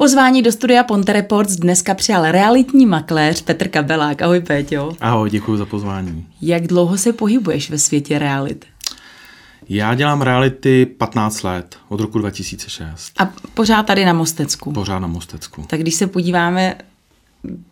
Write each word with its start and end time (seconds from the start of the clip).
Pozvání 0.00 0.42
do 0.42 0.52
studia 0.52 0.84
Ponte 0.84 1.12
Reports 1.12 1.56
dneska 1.56 1.94
přijal 1.94 2.32
realitní 2.32 2.86
makléř 2.86 3.42
Petr 3.42 3.68
Kabelák. 3.68 4.22
Ahoj 4.22 4.40
Péťo. 4.40 4.92
Ahoj, 5.00 5.30
děkuji 5.30 5.56
za 5.56 5.66
pozvání. 5.66 6.26
Jak 6.42 6.66
dlouho 6.66 6.98
se 6.98 7.12
pohybuješ 7.12 7.70
ve 7.70 7.78
světě 7.78 8.18
realit? 8.18 8.64
Já 9.68 9.94
dělám 9.94 10.22
reality 10.22 10.86
15 10.86 11.42
let, 11.42 11.78
od 11.88 12.00
roku 12.00 12.18
2006. 12.18 13.20
A 13.20 13.32
pořád 13.54 13.82
tady 13.82 14.04
na 14.04 14.12
Mostecku? 14.12 14.72
Pořád 14.72 14.98
na 14.98 15.06
Mostecku. 15.06 15.64
Tak 15.66 15.80
když 15.80 15.94
se 15.94 16.06
podíváme 16.06 16.74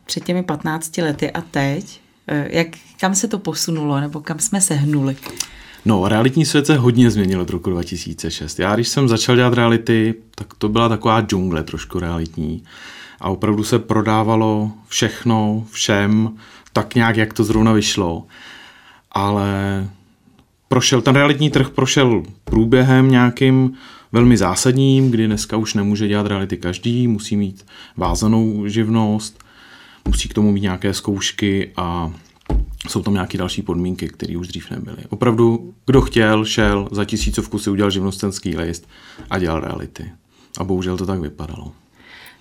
před 0.06 0.24
těmi 0.24 0.42
15 0.42 0.98
lety 0.98 1.32
a 1.32 1.40
teď, 1.40 2.00
eh, 2.26 2.48
jak, 2.50 2.68
kam 3.00 3.14
se 3.14 3.28
to 3.28 3.38
posunulo, 3.38 4.00
nebo 4.00 4.20
kam 4.20 4.38
jsme 4.38 4.60
se 4.60 4.74
hnuli? 4.74 5.16
No, 5.84 6.08
realitní 6.08 6.46
svět 6.46 6.66
se 6.66 6.76
hodně 6.76 7.10
změnil 7.10 7.40
od 7.40 7.50
roku 7.50 7.70
2006. 7.70 8.58
Já, 8.58 8.74
když 8.74 8.88
jsem 8.88 9.08
začal 9.08 9.36
dělat 9.36 9.54
reality, 9.54 10.14
tak 10.34 10.54
to 10.54 10.68
byla 10.68 10.88
taková 10.88 11.20
džungle 11.20 11.62
trošku 11.62 11.98
realitní. 11.98 12.62
A 13.20 13.28
opravdu 13.28 13.64
se 13.64 13.78
prodávalo 13.78 14.70
všechno, 14.88 15.66
všem, 15.70 16.36
tak 16.72 16.94
nějak, 16.94 17.16
jak 17.16 17.32
to 17.32 17.44
zrovna 17.44 17.72
vyšlo. 17.72 18.26
Ale 19.12 19.48
prošel, 20.68 21.02
ten 21.02 21.14
realitní 21.14 21.50
trh 21.50 21.70
prošel 21.70 22.22
průběhem 22.44 23.10
nějakým 23.10 23.72
velmi 24.12 24.36
zásadním, 24.36 25.10
kdy 25.10 25.26
dneska 25.26 25.56
už 25.56 25.74
nemůže 25.74 26.08
dělat 26.08 26.26
reality 26.26 26.56
každý, 26.56 27.08
musí 27.08 27.36
mít 27.36 27.66
vázanou 27.96 28.66
živnost, 28.66 29.44
musí 30.08 30.28
k 30.28 30.34
tomu 30.34 30.52
mít 30.52 30.60
nějaké 30.60 30.94
zkoušky 30.94 31.72
a 31.76 32.12
jsou 32.88 33.02
tam 33.02 33.14
nějaké 33.14 33.38
další 33.38 33.62
podmínky, 33.62 34.08
které 34.08 34.36
už 34.36 34.48
dřív 34.48 34.70
nebyly. 34.70 34.96
Opravdu, 35.08 35.74
kdo 35.86 36.00
chtěl, 36.00 36.44
šel, 36.44 36.88
za 36.92 37.04
tisícovku 37.04 37.58
si 37.58 37.70
udělal 37.70 37.90
živnostenský 37.90 38.56
list 38.56 38.88
a 39.30 39.38
dělal 39.38 39.60
reality. 39.60 40.10
A 40.58 40.64
bohužel 40.64 40.96
to 40.96 41.06
tak 41.06 41.20
vypadalo. 41.20 41.72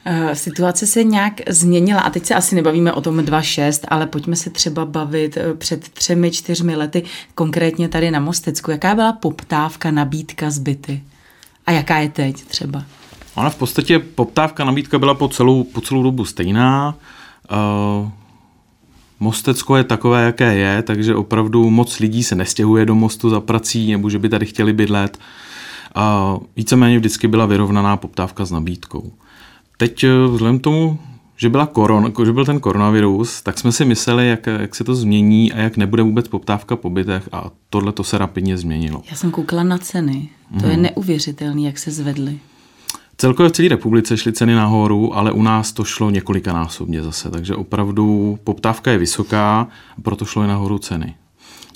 Eh, 0.05 0.35
situace 0.35 0.87
se 0.87 1.03
nějak 1.03 1.41
změnila 1.49 2.01
a 2.01 2.09
teď 2.09 2.25
se 2.25 2.35
asi 2.35 2.55
nebavíme 2.55 2.93
o 2.93 3.01
tom 3.01 3.19
2.6, 3.19 3.85
ale 3.87 4.07
pojďme 4.07 4.35
se 4.35 4.49
třeba 4.49 4.85
bavit 4.85 5.37
eh, 5.37 5.53
před 5.53 5.89
třemi, 5.89 6.31
čtyřmi 6.31 6.75
lety, 6.75 7.03
konkrétně 7.35 7.89
tady 7.89 8.11
na 8.11 8.19
Mostecku. 8.19 8.71
Jaká 8.71 8.95
byla 8.95 9.13
poptávka, 9.13 9.91
nabídka 9.91 10.49
zbyty? 10.49 11.03
A 11.65 11.71
jaká 11.71 11.97
je 11.97 12.09
teď 12.09 12.45
třeba? 12.45 12.83
Ona 13.35 13.49
v 13.49 13.55
podstatě 13.55 13.99
poptávka, 13.99 14.65
nabídka 14.65 14.99
byla 14.99 15.13
po 15.13 15.27
celou, 15.27 15.63
po 15.63 15.81
celou 15.81 16.03
dobu 16.03 16.25
stejná. 16.25 16.95
Uh, 17.51 18.09
Mostecko 19.19 19.75
je 19.75 19.83
takové, 19.83 20.25
jaké 20.25 20.55
je, 20.55 20.81
takže 20.81 21.15
opravdu 21.15 21.69
moc 21.69 21.99
lidí 21.99 22.23
se 22.23 22.35
nestěhuje 22.35 22.85
do 22.85 22.95
mostu 22.95 23.29
za 23.29 23.41
prací, 23.41 23.91
nebo 23.91 24.09
že 24.09 24.19
by 24.19 24.29
tady 24.29 24.45
chtěli 24.45 24.73
bydlet. 24.73 25.17
Uh, 25.97 26.43
víceméně 26.55 26.97
vždycky 26.97 27.27
byla 27.27 27.45
vyrovnaná 27.45 27.97
poptávka 27.97 28.45
s 28.45 28.51
nabídkou. 28.51 29.11
Teď 29.77 30.03
eh, 30.03 30.27
vzhledem 30.31 30.59
k 30.59 30.63
tomu, 30.63 30.99
že, 31.37 31.49
byla 31.49 31.65
koron, 31.65 32.13
že 32.25 32.33
byl 32.33 32.45
ten 32.45 32.59
koronavirus, 32.59 33.41
tak 33.41 33.59
jsme 33.59 33.71
si 33.71 33.85
mysleli, 33.85 34.29
jak, 34.29 34.47
jak 34.47 34.75
se 34.75 34.83
to 34.83 34.95
změní 34.95 35.53
a 35.53 35.59
jak 35.59 35.77
nebude 35.77 36.03
vůbec 36.03 36.27
poptávka 36.27 36.75
po 36.75 36.89
bytech 36.89 37.29
a 37.31 37.51
tohle 37.69 37.91
to 37.91 38.03
se 38.03 38.17
rapidně 38.17 38.57
změnilo. 38.57 39.01
Já 39.09 39.15
jsem 39.15 39.31
koukla 39.31 39.63
na 39.63 39.77
ceny. 39.77 40.29
To 40.49 40.59
hmm. 40.59 40.69
je 40.69 40.77
mhm. 40.77 40.83
neuvěřitelné, 40.83 41.61
jak 41.61 41.79
se 41.79 41.91
zvedly. 41.91 42.39
Celkově 43.17 43.49
v 43.49 43.51
celé 43.51 43.67
republice 43.67 44.17
šly 44.17 44.33
ceny 44.33 44.55
nahoru, 44.55 45.15
ale 45.15 45.31
u 45.31 45.41
nás 45.41 45.71
to 45.71 45.83
šlo 45.83 46.09
několikanásobně 46.09 47.03
zase, 47.03 47.29
takže 47.29 47.55
opravdu 47.55 48.39
poptávka 48.43 48.91
je 48.91 48.97
vysoká, 48.97 49.67
proto 50.01 50.25
šlo 50.25 50.43
i 50.43 50.47
nahoru 50.47 50.77
ceny. 50.77 51.15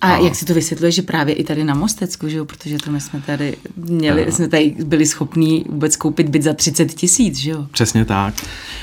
A, 0.01 0.13
a 0.13 0.17
jak 0.17 0.35
si 0.35 0.45
to 0.45 0.53
vysvětluje, 0.53 0.91
že 0.91 1.01
právě 1.01 1.35
i 1.35 1.43
tady 1.43 1.63
na 1.63 1.73
Mostecku, 1.73 2.27
že 2.27 2.37
jo? 2.37 2.45
protože 2.45 2.77
to 2.77 2.91
my 2.91 3.01
jsme 3.01 3.21
tady 3.21 3.57
měli, 3.75 4.25
a... 4.25 4.31
jsme 4.31 4.47
tady 4.47 4.75
byli 4.85 5.05
schopní 5.05 5.65
vůbec 5.69 5.95
koupit 5.95 6.29
byt 6.29 6.43
za 6.43 6.53
30 6.53 6.93
tisíc, 6.93 7.37
že 7.37 7.51
jo? 7.51 7.67
Přesně 7.71 8.05
tak. 8.05 8.33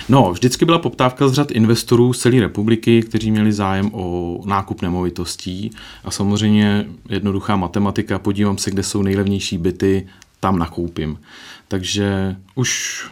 No, 0.09 0.33
vždycky 0.33 0.65
byla 0.65 0.79
poptávka 0.79 1.29
z 1.29 1.33
řad 1.33 1.51
investorů 1.51 2.13
z 2.13 2.19
celé 2.19 2.41
republiky, 2.41 3.03
kteří 3.03 3.31
měli 3.31 3.53
zájem 3.53 3.91
o 3.93 4.41
nákup 4.45 4.83
nemovitostí 4.83 5.71
a 6.05 6.11
samozřejmě 6.11 6.87
jednoduchá 7.09 7.57
matematika, 7.57 8.19
podívám 8.19 8.59
se, 8.59 8.71
kde 8.71 8.83
jsou 8.83 9.03
nejlevnější 9.03 9.59
byty, 9.59 10.07
tam 10.41 10.59
nakoupím. 10.59 11.21
Takže 11.69 12.37
už 12.55 13.05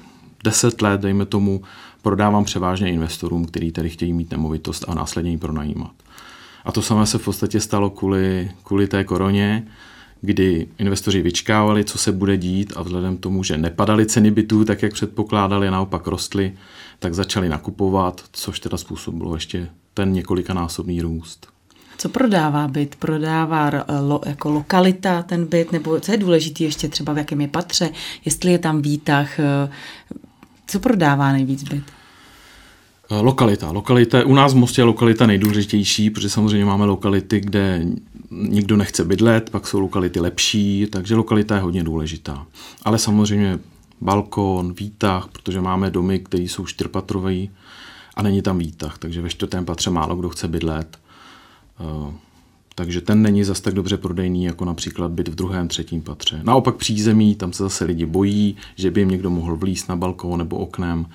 10 0.45 0.83
let, 0.83 1.01
dejme 1.01 1.27
tomu, 1.27 1.63
prodávám 2.03 2.45
převážně 2.45 2.93
investorům, 2.93 3.45
kteří 3.45 3.73
tady 3.73 3.91
chtějí 3.91 4.13
mít 4.13 4.31
nemovitost 4.31 4.85
a 4.89 4.95
následně 4.95 5.31
ji 5.31 5.39
pronajímat. 5.39 5.93
A 6.65 6.73
to 6.73 6.83
samé 6.83 7.07
se 7.07 7.19
v 7.19 7.25
podstatě 7.25 7.61
stalo 7.61 7.91
kvůli, 7.91 8.51
kvůli 8.63 8.89
té 8.89 9.05
koroně, 9.05 9.67
kdy 10.21 10.67
investoři 10.79 11.23
vyčkávali, 11.23 11.85
co 11.85 11.99
se 11.99 12.13
bude 12.13 12.37
dít 12.37 12.73
a 12.77 12.83
vzhledem 12.83 13.17
k 13.17 13.21
tomu, 13.21 13.43
že 13.43 13.59
nepadaly 13.59 14.07
ceny 14.07 14.31
bytů 14.31 14.65
tak, 14.65 14.83
jak 14.83 14.93
předpokládali, 14.93 15.71
naopak 15.71 16.07
rostly, 16.07 16.53
tak 16.99 17.15
začali 17.15 17.49
nakupovat, 17.49 18.25
což 18.33 18.61
teda 18.61 18.77
způsobilo 18.77 19.35
ještě 19.35 19.69
ten 19.95 20.13
několikanásobný 20.13 21.01
růst. 21.03 21.56
Co 21.99 22.09
prodává 22.09 22.69
byt? 22.69 22.97
Prodává 22.97 23.71
lo, 24.09 24.21
jako 24.27 24.51
lokalita 24.51 25.23
ten 25.23 25.47
byt, 25.47 25.73
nebo 25.73 26.01
co 26.01 26.13
je 26.13 26.19
důležité 26.19 26.65
ještě 26.65 26.89
třeba 26.89 27.13
v 27.13 27.19
jakém 27.19 27.41
je 27.41 27.49
patře, 27.49 27.91
jestli 28.25 28.53
je 28.53 28.59
tam 28.59 28.83
výtah, 28.83 29.41
eh, 29.41 29.71
co 30.67 30.81
prodává 30.81 31.33
nejvíc 31.33 31.63
byt? 31.63 31.85
Eh, 33.11 33.21
lokalita. 33.21 33.71
Lokalita, 33.71 34.25
u 34.25 34.35
nás 34.35 34.55
v 34.55 34.57
Mostě 34.57 34.81
je 34.81 34.85
lokalita 34.85 35.27
nejdůležitější, 35.27 36.11
protože 36.11 36.31
samozřejmě 36.31 36.65
máme 36.65 36.85
lokality, 36.85 37.41
kde 37.41 37.87
nikdo 38.31 38.77
nechce 38.77 39.05
bydlet, 39.05 39.51
pak 39.51 39.67
jsou 39.67 39.81
lokality 39.81 40.21
lepší, 40.21 40.87
takže 40.91 41.15
lokalita 41.15 41.55
je 41.55 41.61
hodně 41.61 41.85
důležitá. 41.85 42.47
Ale 42.83 42.99
samozřejmě 42.99 43.59
balkon, 44.01 44.73
výtah, 44.73 45.29
protože 45.33 45.61
máme 45.61 45.91
domy, 45.91 46.19
které 46.19 46.45
jsou 46.45 46.67
čtyřpatrové 46.67 47.35
a 48.15 48.23
není 48.23 48.43
tam 48.43 48.59
výtah, 48.59 48.99
takže 48.99 49.23
ve 49.23 49.29
čtvrtém 49.29 49.65
patře 49.65 49.91
málo 49.91 50.17
kdo 50.17 50.29
chce 50.29 50.49
bydlet. 50.49 50.99
Takže 52.75 53.01
ten 53.01 53.23
není 53.23 53.45
zas 53.45 53.61
tak 53.61 53.75
dobře 53.75 53.97
prodejný, 53.97 54.45
jako 54.45 54.65
například 54.65 55.11
byt 55.11 55.29
v 55.29 55.35
druhém, 55.35 55.69
třetím 55.69 56.03
patře. 56.03 56.41
Naopak 56.43 56.77
přízemí, 56.77 57.35
tam 57.35 57.53
se 57.53 57.63
zase 57.63 57.85
lidi 57.85 58.07
bojí, 58.07 58.57
že 58.75 58.91
by 58.91 59.01
jim 59.01 59.09
někdo 59.09 59.31
mohl 59.31 59.57
vlíst 59.57 59.89
na 59.89 59.97
balkón 59.97 60.39
nebo 60.39 60.57
oknem, 60.57 61.07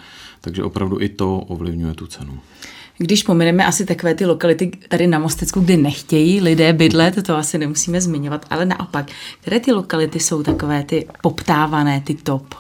takže 0.42 0.64
opravdu 0.64 1.02
i 1.02 1.10
to 1.10 1.40
ovlivňuje 1.40 1.94
tu 1.94 2.08
cenu. 2.08 2.40
Když 2.98 3.24
pomineme 3.24 3.66
asi 3.66 3.86
takové 3.86 4.16
ty 4.16 4.26
lokality 4.26 4.72
tady 4.88 5.08
na 5.08 5.20
Mostecku, 5.20 5.60
kde 5.60 5.78
nechtějí 5.78 6.42
lidé 6.42 6.74
bydlet, 6.74 7.24
to 7.26 7.36
asi 7.36 7.58
nemusíme 7.58 8.02
zmiňovat, 8.02 8.46
ale 8.50 8.66
naopak, 8.66 9.12
které 9.42 9.60
ty 9.60 9.72
lokality 9.72 10.20
jsou 10.20 10.44
takové 10.44 10.84
ty 10.84 11.08
poptávané, 11.22 12.02
ty 12.02 12.16
top? 12.16 12.56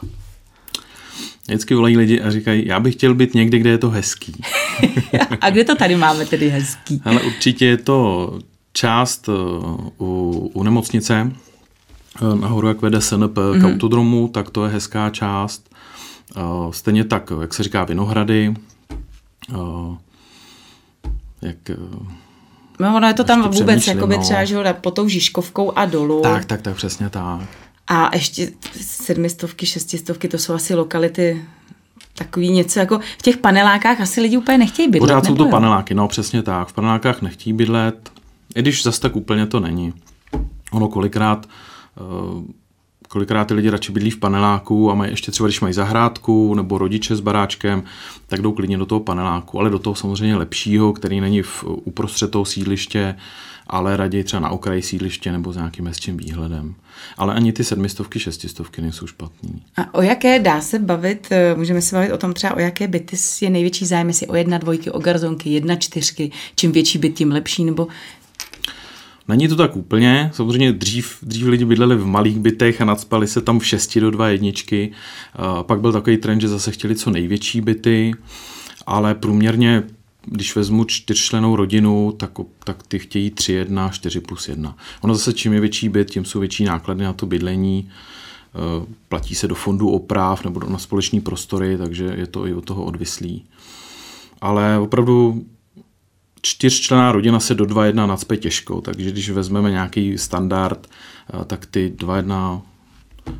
Vždycky 1.47 1.75
volají 1.75 1.97
lidi 1.97 2.21
a 2.21 2.31
říkají, 2.31 2.67
já 2.67 2.79
bych 2.79 2.95
chtěl 2.95 3.15
být 3.15 3.33
někde, 3.33 3.59
kde 3.59 3.69
je 3.69 3.77
to 3.77 3.89
hezký. 3.89 4.41
a 5.41 5.49
kde 5.49 5.63
to 5.63 5.75
tady 5.75 5.95
máme 5.95 6.25
tedy 6.25 6.49
hezký? 6.49 7.01
Ale 7.05 7.21
určitě 7.21 7.65
je 7.65 7.77
to 7.77 8.39
část 8.73 9.29
uh, 9.29 9.89
u, 9.99 10.31
u 10.53 10.63
nemocnice, 10.63 11.31
uh, 12.21 12.39
nahoru 12.39 12.67
jak 12.67 12.81
vede 12.81 13.01
SNP 13.01 13.37
mm-hmm. 13.37 13.53
k 13.53 13.63
mhm. 13.63 13.65
autodromu, 13.65 14.27
tak 14.27 14.49
to 14.49 14.65
je 14.65 14.71
hezká 14.71 15.09
část. 15.09 15.69
Uh, 16.37 16.71
stejně 16.71 17.03
tak, 17.03 17.31
jak 17.41 17.53
se 17.53 17.63
říká, 17.63 17.83
Vinohrady, 17.83 18.53
jak 21.41 21.57
No, 22.79 22.95
ono 22.95 23.07
je 23.07 23.13
to 23.13 23.23
tam 23.23 23.49
vůbec 23.49 23.87
jako 23.87 24.07
by 24.07 24.17
třeba, 24.17 24.45
že 24.45 24.73
pod 24.73 24.91
tou 24.91 25.07
Žižkovkou 25.07 25.77
a 25.77 25.85
dolů. 25.85 26.21
Tak, 26.21 26.45
tak, 26.45 26.61
tak, 26.61 26.75
přesně 26.75 27.09
tak. 27.09 27.41
A 27.87 28.09
ještě 28.13 28.51
sedmistovky, 28.81 29.65
šestistovky, 29.65 30.27
to 30.27 30.37
jsou 30.37 30.53
asi 30.53 30.75
lokality 30.75 31.45
takový 32.15 32.49
něco 32.49 32.79
jako 32.79 32.99
v 33.17 33.21
těch 33.21 33.37
panelákách 33.37 34.01
asi 34.01 34.21
lidi 34.21 34.37
úplně 34.37 34.57
nechtějí 34.57 34.87
bydlet. 34.87 35.09
Pořád 35.09 35.25
jsou 35.25 35.35
to 35.35 35.45
paneláky, 35.45 35.93
no 35.93 36.07
přesně 36.07 36.43
tak. 36.43 36.67
V 36.67 36.73
panelákách 36.73 37.21
nechtějí 37.21 37.53
bydlet, 37.53 38.11
i 38.55 38.61
když 38.61 38.83
zase 38.83 39.01
tak 39.01 39.15
úplně 39.15 39.47
to 39.47 39.59
není. 39.59 39.93
Ono 40.71 40.87
kolikrát 40.87 41.49
uh, 41.99 42.43
kolikrát 43.11 43.45
ty 43.45 43.53
lidi 43.53 43.69
radši 43.69 43.91
bydlí 43.91 44.11
v 44.11 44.19
paneláku 44.19 44.91
a 44.91 44.95
mají 44.95 45.11
ještě 45.11 45.31
třeba, 45.31 45.47
když 45.47 45.61
mají 45.61 45.73
zahrádku 45.73 46.55
nebo 46.55 46.77
rodiče 46.77 47.15
s 47.15 47.19
baráčkem, 47.19 47.83
tak 48.27 48.41
jdou 48.41 48.51
klidně 48.51 48.77
do 48.77 48.85
toho 48.85 48.99
paneláku, 48.99 49.59
ale 49.59 49.69
do 49.69 49.79
toho 49.79 49.95
samozřejmě 49.95 50.35
lepšího, 50.35 50.93
který 50.93 51.21
není 51.21 51.41
v 51.41 51.63
uprostřed 51.63 52.31
toho 52.31 52.45
sídliště, 52.45 53.15
ale 53.71 53.97
raději 53.97 54.23
třeba 54.23 54.39
na 54.39 54.49
okraji 54.49 54.81
sídliště 54.81 55.31
nebo 55.31 55.53
s 55.53 55.55
nějakým 55.55 55.87
hezčím 55.87 56.17
výhledem. 56.17 56.75
Ale 57.17 57.33
ani 57.33 57.53
ty 57.53 57.63
sedmistovky, 57.63 58.19
šestistovky 58.19 58.81
nejsou 58.81 59.07
špatný. 59.07 59.63
A 59.77 59.93
o 59.93 60.01
jaké 60.01 60.39
dá 60.39 60.61
se 60.61 60.79
bavit, 60.79 61.27
eh, 61.31 61.55
můžeme 61.55 61.81
se 61.81 61.95
bavit 61.95 62.11
o 62.11 62.17
tom 62.17 62.33
třeba, 62.33 62.55
o 62.55 62.59
jaké 62.59 62.87
byty 62.87 63.15
je 63.41 63.49
největší 63.49 63.85
zájem, 63.85 64.07
jestli 64.07 64.27
o 64.27 64.35
jedna 64.35 64.57
dvojky, 64.57 64.91
o 64.91 64.99
garzonky, 64.99 65.49
jedna 65.49 65.75
čtyřky, 65.75 66.31
čím 66.55 66.71
větší 66.71 66.97
byt, 66.97 67.15
tím 67.15 67.31
lepší, 67.31 67.63
nebo 67.63 67.87
Není 69.27 69.47
to 69.47 69.55
tak 69.55 69.75
úplně, 69.75 70.29
samozřejmě 70.33 70.71
dřív, 70.71 71.17
dřív 71.21 71.47
lidi 71.47 71.65
bydleli 71.65 71.95
v 71.95 72.05
malých 72.05 72.39
bytech 72.39 72.81
a 72.81 72.85
nadspali 72.85 73.27
se 73.27 73.41
tam 73.41 73.59
v 73.59 73.65
6 73.65 73.99
do 73.99 74.11
2 74.11 74.29
jedničky. 74.29 74.91
A 75.33 75.63
pak 75.63 75.81
byl 75.81 75.91
takový 75.91 76.17
trend, 76.17 76.41
že 76.41 76.47
zase 76.47 76.71
chtěli 76.71 76.95
co 76.95 77.09
největší 77.09 77.61
byty, 77.61 78.13
ale 78.85 79.15
průměrně 79.15 79.83
když 80.25 80.55
vezmu 80.55 80.83
čtyřčlenou 80.83 81.55
rodinu, 81.55 82.11
tak, 82.11 82.31
tak 82.63 82.83
ty 82.83 82.99
chtějí 82.99 83.31
3 83.31 83.53
1, 83.53 83.89
4 83.89 84.21
plus 84.21 84.47
1. 84.47 84.77
Ono 85.01 85.15
zase 85.15 85.33
čím 85.33 85.53
je 85.53 85.59
větší 85.59 85.89
byt, 85.89 86.11
tím 86.11 86.25
jsou 86.25 86.39
větší 86.39 86.63
náklady 86.63 87.03
na 87.03 87.13
to 87.13 87.25
bydlení. 87.25 87.89
platí 89.09 89.35
se 89.35 89.47
do 89.47 89.55
fondu 89.55 89.89
oprav 89.89 90.43
nebo 90.43 90.59
na 90.59 90.77
společní 90.77 91.21
prostory, 91.21 91.77
takže 91.77 92.13
je 92.15 92.27
to 92.27 92.47
i 92.47 92.53
od 92.53 92.65
toho 92.65 92.83
odvislý. 92.83 93.45
Ale 94.41 94.79
opravdu 94.79 95.45
čtyřčlená 96.41 97.11
rodina 97.11 97.39
se 97.39 97.55
do 97.55 97.65
2.1 97.65 98.07
nacpe 98.07 98.37
těžko, 98.37 98.81
takže 98.81 99.11
když 99.11 99.29
vezmeme 99.29 99.71
nějaký 99.71 100.17
standard, 100.17 100.87
eh, 101.33 101.45
tak 101.45 101.65
ty 101.65 101.93
2.1 101.97 102.61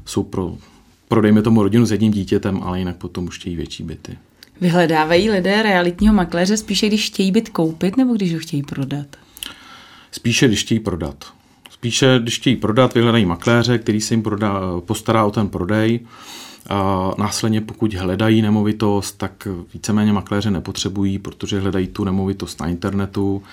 jsou 0.06 0.24
pro, 0.24 0.57
pro 1.07 1.22
dejme 1.22 1.42
tomu 1.42 1.63
rodinu 1.63 1.86
s 1.86 1.92
jedním 1.92 2.12
dítětem, 2.12 2.63
ale 2.63 2.80
jinak 2.80 2.95
potom 2.95 3.27
už 3.27 3.39
chtějí 3.39 3.56
větší 3.56 3.84
byty. 3.84 4.18
Vyhledávají 4.62 5.30
lidé 5.30 5.63
realitního 5.63 6.13
makléře 6.13 6.58
spíše, 6.58 6.88
když 6.88 7.08
chtějí 7.08 7.31
byt 7.31 7.50
koupit 7.50 7.98
nebo 7.98 8.13
když 8.13 8.34
ho 8.34 8.40
chtějí 8.40 8.63
prodat? 8.63 9.08
Spíše, 10.12 10.48
když 10.48 10.63
chtějí 10.63 10.80
prodat. 10.80 11.25
Spíše, 11.69 12.19
když 12.22 12.40
chtějí 12.40 12.56
prodat, 12.56 12.94
vyhledají 12.94 13.25
makléře, 13.25 13.78
který 13.78 14.02
se 14.02 14.13
jim 14.13 14.24
prodá, 14.24 14.62
postará 14.86 15.25
o 15.25 15.31
ten 15.31 15.50
prodej. 15.50 16.00
A 16.00 16.50
následně, 17.18 17.62
pokud 17.62 17.94
hledají 17.94 18.42
nemovitost, 18.42 19.18
tak 19.18 19.48
víceméně 19.74 20.13
makléře 20.13 20.52
nepotřebují, 20.52 21.19
protože 21.19 21.60
hledají 21.60 21.88
tu 21.88 22.04
nemovitost 22.04 22.60
na 22.60 22.68
internetu 22.68 23.44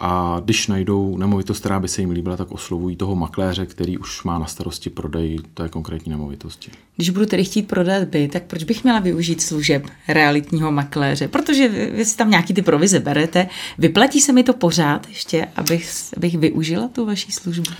a 0.00 0.40
když 0.44 0.66
najdou 0.66 1.18
nemovitost, 1.18 1.58
která 1.58 1.80
by 1.80 1.88
se 1.88 2.00
jim 2.00 2.10
líbila, 2.10 2.36
tak 2.36 2.52
oslovují 2.52 2.96
toho 2.96 3.16
makléře, 3.16 3.66
který 3.66 3.98
už 3.98 4.22
má 4.22 4.38
na 4.38 4.46
starosti 4.46 4.90
prodej 4.90 5.38
té 5.54 5.68
konkrétní 5.68 6.10
nemovitosti. 6.10 6.70
Když 6.96 7.10
budu 7.10 7.26
tedy 7.26 7.44
chtít 7.44 7.68
prodat 7.68 8.08
byt, 8.08 8.32
tak 8.32 8.42
proč 8.42 8.64
bych 8.64 8.84
měla 8.84 8.98
využít 8.98 9.42
služeb 9.42 9.86
realitního 10.08 10.72
makléře? 10.72 11.28
Protože 11.28 11.68
vy 11.68 12.04
si 12.04 12.16
tam 12.16 12.30
nějaký 12.30 12.54
ty 12.54 12.62
provize 12.62 13.00
berete. 13.00 13.48
Vyplatí 13.78 14.20
se 14.20 14.32
mi 14.32 14.42
to 14.42 14.52
pořád 14.52 15.08
ještě, 15.08 15.46
abych, 15.56 15.90
abych 16.16 16.38
využila 16.38 16.88
tu 16.88 17.06
vaší 17.06 17.32
službu? 17.32 17.70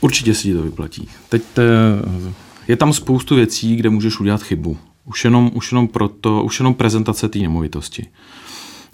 Určitě 0.00 0.34
si 0.34 0.54
to 0.54 0.62
vyplatí. 0.62 1.08
Teď 1.28 1.42
te, 1.54 1.62
je 2.68 2.76
tam 2.76 2.92
spoustu 2.92 3.34
věcí, 3.34 3.76
kde 3.76 3.90
můžeš 3.90 4.20
udělat 4.20 4.42
chybu. 4.42 4.76
Už 5.04 5.24
jenom, 5.24 5.50
už 5.54 5.72
jenom, 5.72 5.88
proto, 5.88 6.42
už 6.44 6.58
jenom 6.60 6.74
prezentace 6.74 7.28
té 7.28 7.38
nemovitosti. 7.38 8.06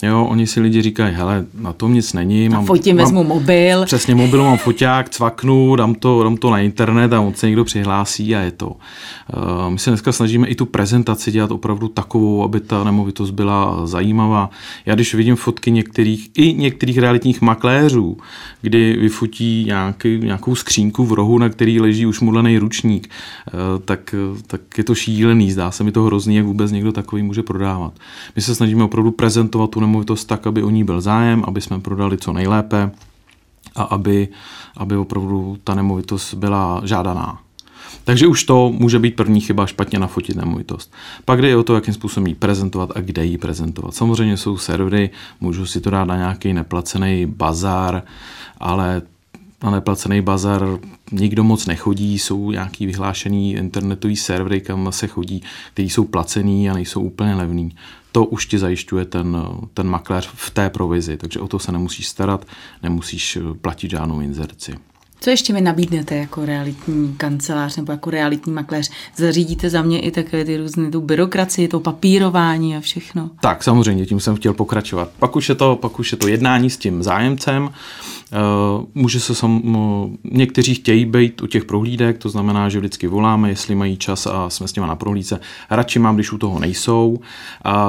Jo, 0.05 0.27
oni 0.31 0.47
si 0.47 0.61
lidi 0.61 0.83
říkají, 0.83 1.15
hele, 1.15 1.47
na 1.61 1.73
tom 1.73 1.95
nic 1.95 2.13
není. 2.13 2.49
Mám, 2.49 2.67
fotím, 2.67 2.97
mám, 2.97 3.05
vezmu 3.05 3.25
mobil. 3.25 3.85
Přesně, 3.85 4.15
mobil 4.15 4.45
mám 4.45 4.59
foťák, 4.59 5.09
cvaknu, 5.09 5.77
dám 5.77 5.95
to, 5.95 6.23
dám 6.23 6.37
to 6.37 6.51
na 6.51 6.61
internet 6.61 7.13
a 7.13 7.21
on 7.21 7.35
se 7.35 7.47
někdo 7.47 7.65
přihlásí 7.65 8.37
a 8.37 8.41
je 8.41 8.51
to. 8.51 8.69
Uh, 8.69 8.75
my 9.69 9.79
se 9.79 9.91
dneska 9.91 10.13
snažíme 10.13 10.47
i 10.47 10.55
tu 10.55 10.67
prezentaci 10.67 11.33
dělat 11.33 11.51
opravdu 11.51 11.89
takovou, 11.89 12.43
aby 12.43 12.61
ta 12.61 12.85
nemovitost 12.85 13.31
byla 13.31 13.87
zajímavá. 13.87 14.51
Já 14.87 14.95
když 14.95 15.15
vidím 15.15 15.37
fotky 15.37 15.71
některých, 15.71 16.31
i 16.35 16.55
některých 16.55 16.99
realitních 16.99 17.43
makléřů, 17.43 18.17
kdy 18.63 18.97
vyfotí 18.97 19.65
nějaký, 19.67 20.19
nějakou 20.19 20.55
skřínku 20.55 21.05
v 21.05 21.13
rohu, 21.13 21.39
na 21.39 21.49
který 21.49 21.81
leží 21.81 22.07
už 22.07 22.21
mudlený 22.21 22.59
ručník, 22.59 23.11
uh, 23.53 23.83
tak, 23.85 24.15
tak 24.47 24.61
je 24.79 24.85
to 24.85 24.95
šílený. 24.95 25.51
Zdá 25.51 25.71
se 25.71 25.85
mi 25.85 25.93
to 25.93 26.03
hrozný, 26.03 26.37
jak 26.37 26.47
vůbec 26.47 26.73
někdo 26.73 26.93
takový 26.93 27.23
může 27.23 27.43
prodávat. 27.43 27.93
My 28.37 28.43
se 28.43 28.55
snažíme 28.55 28.85
opravdu 28.85 29.11
prezentovat 29.11 29.71
tu 29.71 29.81
nemovitost 29.81 29.94
tak, 30.27 30.47
aby 30.47 30.63
o 30.63 30.71
ní 30.71 30.85
byl 30.85 31.01
zájem, 31.01 31.45
aby 31.47 31.61
jsme 31.61 31.81
prodali 31.81 32.19
co 32.19 32.33
nejlépe 32.33 32.91
a 33.77 33.83
aby, 33.83 34.29
aby 34.77 34.97
opravdu 34.97 35.59
ta 35.65 35.75
nemovitost 35.75 36.35
byla 36.35 36.81
žádaná. 36.85 37.39
Takže 38.05 38.27
už 38.27 38.45
to 38.45 38.73
může 38.73 38.99
být 38.99 39.17
první 39.17 39.41
chyba 39.41 39.67
špatně 39.67 39.99
nafotit 39.99 40.37
nemovitost. 40.37 40.93
Pak 41.25 41.43
jde 41.43 41.57
o 41.57 41.63
to, 41.63 41.75
jakým 41.75 41.95
způsobem 41.95 42.27
ji 42.27 42.35
prezentovat 42.35 42.91
a 42.95 43.01
kde 43.01 43.25
ji 43.25 43.39
prezentovat. 43.39 43.95
Samozřejmě 43.95 44.37
jsou 44.37 44.57
servery, 44.57 45.11
můžu 45.41 45.67
si 45.67 45.81
to 45.81 45.91
dát 45.91 46.05
na 46.05 46.17
nějaký 46.17 46.53
neplacený 46.53 47.27
bazar, 47.27 48.03
ale 48.59 49.03
na 49.65 49.71
neplacený 49.71 50.21
bazar 50.21 50.79
nikdo 51.13 51.45
moc 51.45 51.67
nechodí, 51.67 52.19
jsou 52.19 52.51
nějaký 52.51 52.87
vyhlášený 52.87 53.53
internetový 53.53 54.17
servery, 54.17 54.61
kam 54.61 54.93
se 54.93 55.07
chodí, 55.07 55.43
který 55.73 55.91
jsou 55.91 56.05
placený 56.05 56.71
a 56.71 56.75
nejsou 56.75 57.01
úplně 57.01 57.35
levný 57.35 57.73
to 58.15 58.25
už 58.25 58.47
ti 58.47 58.59
zajišťuje 58.59 59.05
ten, 59.05 59.37
ten 59.75 59.89
makléř 59.89 60.31
v 60.35 60.51
té 60.51 60.71
provizi, 60.71 61.17
takže 61.17 61.41
o 61.41 61.49
to 61.49 61.59
se 61.59 61.73
nemusíš 61.73 62.09
starat, 62.09 62.47
nemusíš 62.83 63.39
platit 63.61 63.91
žádnou 63.91 64.21
inzerci. 64.21 64.75
Co 65.25 65.31
ještě 65.31 65.53
mi 65.53 65.61
nabídnete 65.61 66.17
jako 66.17 66.45
realitní 66.45 67.15
kancelář 67.17 67.77
nebo 67.77 67.93
jako 67.93 68.11
realitní 68.11 68.53
makléř? 68.53 68.91
Zařídíte 69.17 69.71
za 69.71 69.83
mě 69.83 70.01
i 70.01 70.11
takové 70.11 70.45
ty 70.45 70.57
různé 70.57 70.91
tu 70.91 71.01
byrokracii, 71.01 71.69
to 71.69 71.81
papírování 71.81 72.77
a 72.77 72.81
všechno? 72.81 73.31
Tak, 73.41 73.63
samozřejmě, 73.63 74.07
tím 74.07 74.21
jsem 74.21 74.37
chtěl 74.37 74.55
pokračovat. 74.55 75.11
Pak 75.19 75.37
už 75.37 75.49
je 75.49 75.55
to, 75.55 75.77
pak 75.77 75.99
už 75.99 76.13
je 76.13 76.19
to 76.19 76.29
jednání 76.29 76.71
s 76.71 76.77
tím 76.77 77.03
zájemcem. 77.03 77.71
Eh, 78.33 78.37
může 78.95 79.21
se 79.21 79.35
sam, 79.35 79.63
někteří 80.25 80.75
chtějí 80.75 81.05
být 81.05 81.43
u 81.43 81.47
těch 81.47 81.65
prohlídek, 81.65 82.19
to 82.19 82.29
znamená, 82.29 82.69
že 82.69 82.79
vždycky 82.79 83.07
voláme, 83.07 83.49
jestli 83.49 83.75
mají 83.75 83.97
čas 83.97 84.27
a 84.27 84.51
jsme 84.51 84.69
s 84.69 84.75
nimi 84.75 84.87
na 84.87 84.97
prohlídce. 84.97 85.41
Radši 85.71 85.99
mám, 85.99 86.15
když 86.15 86.33
u 86.33 86.39
toho 86.39 86.59
nejsou. 86.59 87.19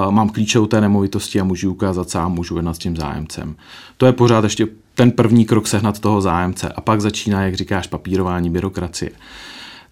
Mám 0.10 0.30
klíče 0.30 0.60
u 0.60 0.66
té 0.66 0.82
nemovitosti 0.82 1.40
a 1.40 1.44
můžu 1.44 1.72
ukázat 1.72 2.10
sám, 2.10 2.32
můžu 2.32 2.56
jednat 2.56 2.74
s 2.74 2.80
tím 2.80 2.98
zájemcem. 2.98 3.56
To 3.98 4.06
je 4.06 4.14
pořád 4.14 4.44
ještě 4.44 4.68
ten 4.96 5.12
první 5.12 5.46
krok 5.46 5.68
sehnat 5.68 6.00
toho 6.00 6.22
zájemce 6.22 6.70
a 6.70 6.82
pak 6.82 7.02
začíná, 7.02 7.44
jak 7.44 7.56
říkáš, 7.56 7.88
papírování, 7.88 8.50
byrokracie. 8.50 9.12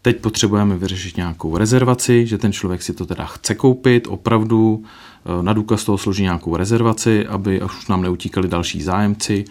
Teď 0.02 0.18
potřebujeme 0.18 0.78
vyřešit 0.78 1.18
nějakou 1.18 1.58
rezervaci, 1.58 2.28
že 2.28 2.38
ten 2.38 2.54
člověk 2.54 2.84
si 2.84 2.94
to 2.94 3.06
teda 3.06 3.26
chce 3.26 3.56
koupit, 3.56 4.08
opravdu 4.08 4.84
eh, 4.84 5.44
na 5.44 5.54
důkaz 5.54 5.84
toho 5.84 5.98
složí 5.98 6.24
nějakou 6.24 6.56
rezervaci, 6.56 7.28
aby 7.28 7.62
už 7.62 7.88
nám 7.88 8.02
neutíkali 8.02 8.48
další 8.48 8.82
zájemci 8.82 9.46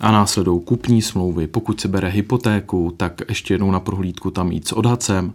a 0.00 0.12
následou 0.12 0.60
kupní 0.60 1.02
smlouvy. 1.02 1.46
Pokud 1.46 1.80
se 1.80 1.88
bere 1.88 2.08
hypotéku, 2.08 2.94
tak 2.96 3.20
ještě 3.28 3.54
jednou 3.54 3.70
na 3.70 3.80
prohlídku 3.80 4.30
tam 4.30 4.52
jít 4.52 4.68
s 4.68 4.72
odhadcem, 4.72 5.32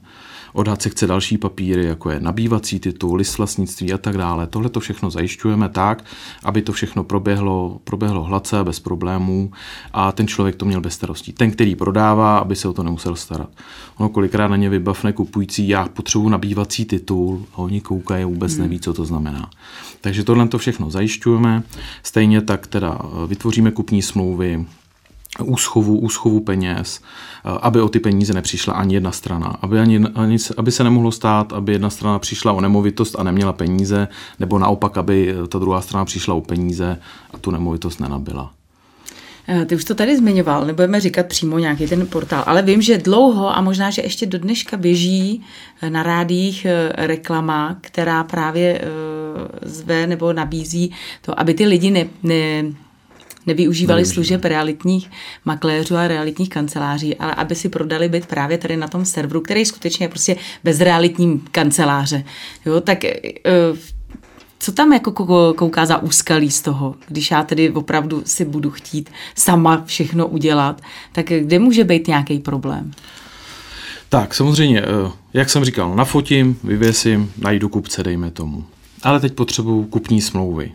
Odhad 0.54 0.82
se 0.82 0.90
chce 0.90 1.08
další 1.08 1.38
papíry, 1.38 1.86
jako 1.86 2.10
je 2.10 2.20
nabývací 2.20 2.80
titul, 2.80 3.16
list 3.16 3.38
vlastnictví 3.38 3.94
a 3.94 3.98
tak 3.98 4.18
dále. 4.18 4.48
Tohle 4.48 4.70
to 4.70 4.80
všechno 4.80 5.10
zajišťujeme 5.10 5.70
tak, 5.70 6.04
aby 6.44 6.62
to 6.62 6.72
všechno 6.72 7.04
proběhlo, 7.04 7.80
proběhlo 7.84 8.24
hladce, 8.24 8.64
bez 8.64 8.80
problémů 8.80 9.52
a 9.94 10.12
ten 10.12 10.28
člověk 10.28 10.56
to 10.56 10.66
měl 10.66 10.82
bez 10.82 10.94
starostí. 10.94 11.34
Ten, 11.34 11.52
který 11.52 11.76
prodává, 11.76 12.38
aby 12.38 12.56
se 12.56 12.68
o 12.68 12.74
to 12.74 12.84
nemusel 12.84 13.16
starat. 13.16 13.50
Ono 13.98 14.10
kolikrát 14.10 14.48
na 14.48 14.56
ně 14.56 14.70
vybavne 14.70 15.14
kupující, 15.14 15.68
já 15.68 15.88
potřebuji 15.88 16.30
nabývací 16.30 16.86
titul 16.86 17.46
a 17.54 17.58
oni 17.58 17.82
koukají, 17.82 18.26
vůbec 18.26 18.54
hmm. 18.54 18.62
neví, 18.62 18.80
co 18.80 18.94
to 18.94 19.06
znamená. 19.06 19.50
Takže 20.02 20.24
tohle 20.24 20.48
to 20.48 20.58
všechno 20.58 20.90
zajišťujeme. 20.90 21.64
Stejně 22.04 22.42
tak 22.42 22.68
teda 22.68 23.00
vytvoříme 23.28 23.72
kupní 23.72 24.02
smlouvy, 24.02 24.66
úschovu, 25.44 26.00
úschovu 26.00 26.40
peněz, 26.40 27.02
eh, 27.46 27.50
aby 27.62 27.82
o 27.82 27.90
ty 27.90 28.00
peníze 28.00 28.34
nepřišla 28.34 28.74
ani 28.74 28.94
jedna 28.94 29.12
strana. 29.12 29.58
Aby, 29.62 29.80
ani, 29.80 30.06
ani, 30.16 30.38
aby 30.58 30.72
se 30.72 30.84
nemohlo 30.84 31.12
stát, 31.12 31.54
aby 31.54 31.72
jedna 31.72 31.90
strana 31.90 32.20
přišla 32.20 32.52
o 32.52 32.62
nemovitost 32.62 33.16
a 33.20 33.24
neměla 33.24 33.54
peníze, 33.54 34.08
nebo 34.40 34.60
naopak, 34.60 34.98
aby 34.98 35.36
ta 35.48 35.60
druhá 35.60 35.82
strana 35.82 36.06
přišla 36.06 36.34
o 36.36 36.42
peníze 36.42 37.00
a 37.34 37.38
tu 37.38 37.52
nemovitost 37.52 38.00
nenabila. 38.00 38.52
Eh, 39.50 39.66
ty 39.66 39.76
už 39.76 39.84
to 39.84 39.96
tady 39.96 40.18
zmiňoval, 40.18 40.66
nebudeme 40.66 41.00
říkat 41.00 41.26
přímo 41.26 41.60
nějaký 41.60 41.88
ten 41.88 42.08
portál, 42.08 42.44
ale 42.48 42.62
vím, 42.62 42.82
že 42.82 42.98
dlouho 42.98 43.58
a 43.58 43.62
možná, 43.62 43.90
že 43.90 44.02
ještě 44.02 44.26
do 44.26 44.40
dneška 44.40 44.78
běží 44.78 45.44
eh, 45.82 45.90
na 45.90 46.04
rádích 46.04 46.68
reklama, 46.96 47.78
která 47.82 48.24
právě 48.24 48.82
zve 49.62 50.08
nebo 50.08 50.34
nabízí 50.34 50.92
to, 51.22 51.40
aby 51.40 51.54
ty 51.54 51.66
lidi 51.66 51.92
ne, 51.92 52.08
ne, 52.24 52.64
nevyužívali 53.48 54.06
služeb 54.06 54.46
realitních 54.46 55.10
makléřů 55.46 55.96
a 55.96 56.08
realitních 56.08 56.50
kanceláří, 56.50 57.16
ale 57.16 57.34
aby 57.34 57.56
si 57.56 57.70
prodali 57.70 58.10
byt 58.10 58.26
právě 58.26 58.58
tady 58.58 58.78
na 58.78 58.88
tom 58.88 59.06
serveru, 59.06 59.42
který 59.42 59.66
skutečně 59.66 60.04
je 60.04 60.10
prostě 60.10 60.36
bez 60.64 60.82
realitní 60.82 61.40
kanceláře. 61.52 62.24
Jo, 62.66 62.82
tak 62.82 63.06
eh, 63.06 63.14
co 64.60 64.72
tam 64.72 64.94
jako 64.94 65.12
kouká 65.54 65.86
za 65.86 65.98
úskalí 65.98 66.52
z 66.52 66.62
toho, 66.62 66.96
když 67.08 67.32
já 67.32 67.44
tedy 67.44 67.70
opravdu 67.70 68.22
si 68.26 68.46
budu 68.46 68.72
chtít 68.72 69.10
sama 69.36 69.84
všechno 69.86 70.28
udělat, 70.28 70.82
tak 71.12 71.26
kde 71.26 71.60
může 71.60 71.84
být 71.84 72.08
nějaký 72.08 72.40
problém? 72.40 72.92
Tak, 74.10 74.34
samozřejmě, 74.34 74.82
eh, 74.82 75.12
jak 75.34 75.50
jsem 75.50 75.66
říkal, 75.66 75.96
nafotím, 75.96 76.60
vyvěsím, 76.64 77.32
najdu 77.38 77.70
kupce, 77.70 78.04
dejme 78.04 78.32
tomu. 78.32 78.66
Ale 79.04 79.20
teď 79.20 79.34
potřebuju 79.34 79.84
kupní 79.84 80.22
smlouvy. 80.22 80.72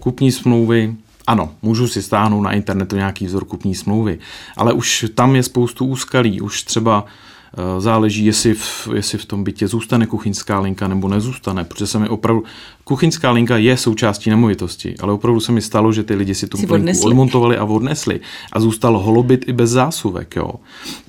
Kupní 0.00 0.32
smlouvy 0.32 0.94
ano, 1.26 1.50
můžu 1.62 1.88
si 1.88 2.02
stáhnout 2.02 2.40
na 2.40 2.52
internetu 2.52 2.96
nějaký 2.96 3.26
vzor 3.26 3.44
kupní 3.44 3.74
smlouvy, 3.74 4.18
ale 4.56 4.72
už 4.72 5.06
tam 5.14 5.36
je 5.36 5.42
spoustu 5.42 5.84
úskalí, 5.84 6.40
už 6.40 6.62
třeba 6.62 7.02
uh, 7.02 7.80
záleží, 7.80 8.24
jestli 8.24 8.54
v, 8.54 8.88
jestli 8.94 9.18
v 9.18 9.24
tom 9.24 9.44
bytě 9.44 9.68
zůstane 9.68 10.06
kuchyňská 10.06 10.60
linka 10.60 10.88
nebo 10.88 11.08
nezůstane, 11.08 11.64
protože 11.64 11.86
se 11.86 11.98
mi 11.98 12.08
opravdu, 12.08 12.44
kuchyňská 12.84 13.30
linka 13.30 13.56
je 13.56 13.76
součástí 13.76 14.30
nemovitosti, 14.30 14.94
ale 15.00 15.12
opravdu 15.12 15.40
se 15.40 15.52
mi 15.52 15.62
stalo, 15.62 15.92
že 15.92 16.02
ty 16.02 16.14
lidi 16.14 16.34
si 16.34 16.46
tu 16.46 16.58
linku 16.74 17.06
odmontovali 17.06 17.56
a 17.56 17.64
odnesli. 17.64 18.20
A 18.52 18.60
zůstal 18.60 18.98
holobyt 18.98 19.48
i 19.48 19.52
bez 19.52 19.70
zásuvek, 19.70 20.36
jo. 20.36 20.50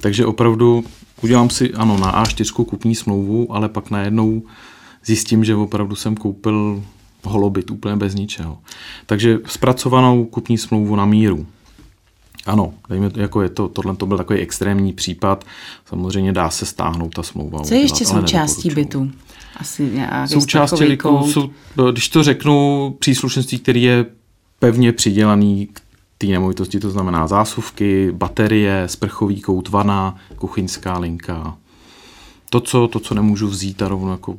Takže 0.01 0.25
opravdu 0.25 0.83
udělám 1.21 1.49
si, 1.49 1.73
ano, 1.73 1.97
na 1.97 2.23
A4 2.23 2.65
kupní 2.65 2.95
smlouvu, 2.95 3.55
ale 3.55 3.69
pak 3.69 3.91
najednou 3.91 4.41
zjistím, 5.05 5.43
že 5.43 5.55
opravdu 5.55 5.95
jsem 5.95 6.15
koupil 6.15 6.83
holobit 7.23 7.71
úplně 7.71 7.95
bez 7.95 8.15
ničeho. 8.15 8.57
Takže 9.05 9.39
zpracovanou 9.45 10.25
kupní 10.25 10.57
smlouvu 10.57 10.95
na 10.95 11.05
míru. 11.05 11.45
Ano, 12.45 12.73
dejme, 12.89 13.11
jako 13.15 13.41
je 13.41 13.49
to, 13.49 13.67
tohle 13.67 13.95
to 13.95 14.05
byl 14.05 14.17
takový 14.17 14.39
extrémní 14.39 14.93
případ. 14.93 15.45
Samozřejmě 15.85 16.33
dá 16.33 16.49
se 16.49 16.65
stáhnout 16.65 17.13
ta 17.15 17.23
smlouva. 17.23 17.61
Co 17.61 17.73
je 17.73 17.79
ještě 17.79 18.05
součástí 18.05 18.69
bytu? 18.69 19.11
Asi 19.57 19.91
Součástí 20.25 20.83
liku 20.83 21.31
jsou, 21.31 21.49
když 21.91 22.09
to 22.09 22.23
řeknu, 22.23 22.95
příslušenství, 22.99 23.59
který 23.59 23.83
je 23.83 24.05
pevně 24.59 24.93
přidělaný 24.93 25.67
k 25.73 25.81
té 26.17 26.27
nemovitosti, 26.27 26.79
to 26.79 26.89
znamená 26.89 27.27
zásuvky, 27.27 28.11
baterie, 28.11 28.83
sprchový 28.87 29.41
kout, 29.41 29.69
vana, 29.69 30.15
kuchyňská 30.35 30.99
linka. 30.99 31.57
To, 32.49 32.59
co, 32.59 32.87
to, 32.87 32.99
co 32.99 33.13
nemůžu 33.13 33.47
vzít 33.47 33.81
a 33.81 33.87
rovno 33.87 34.11
jako 34.11 34.37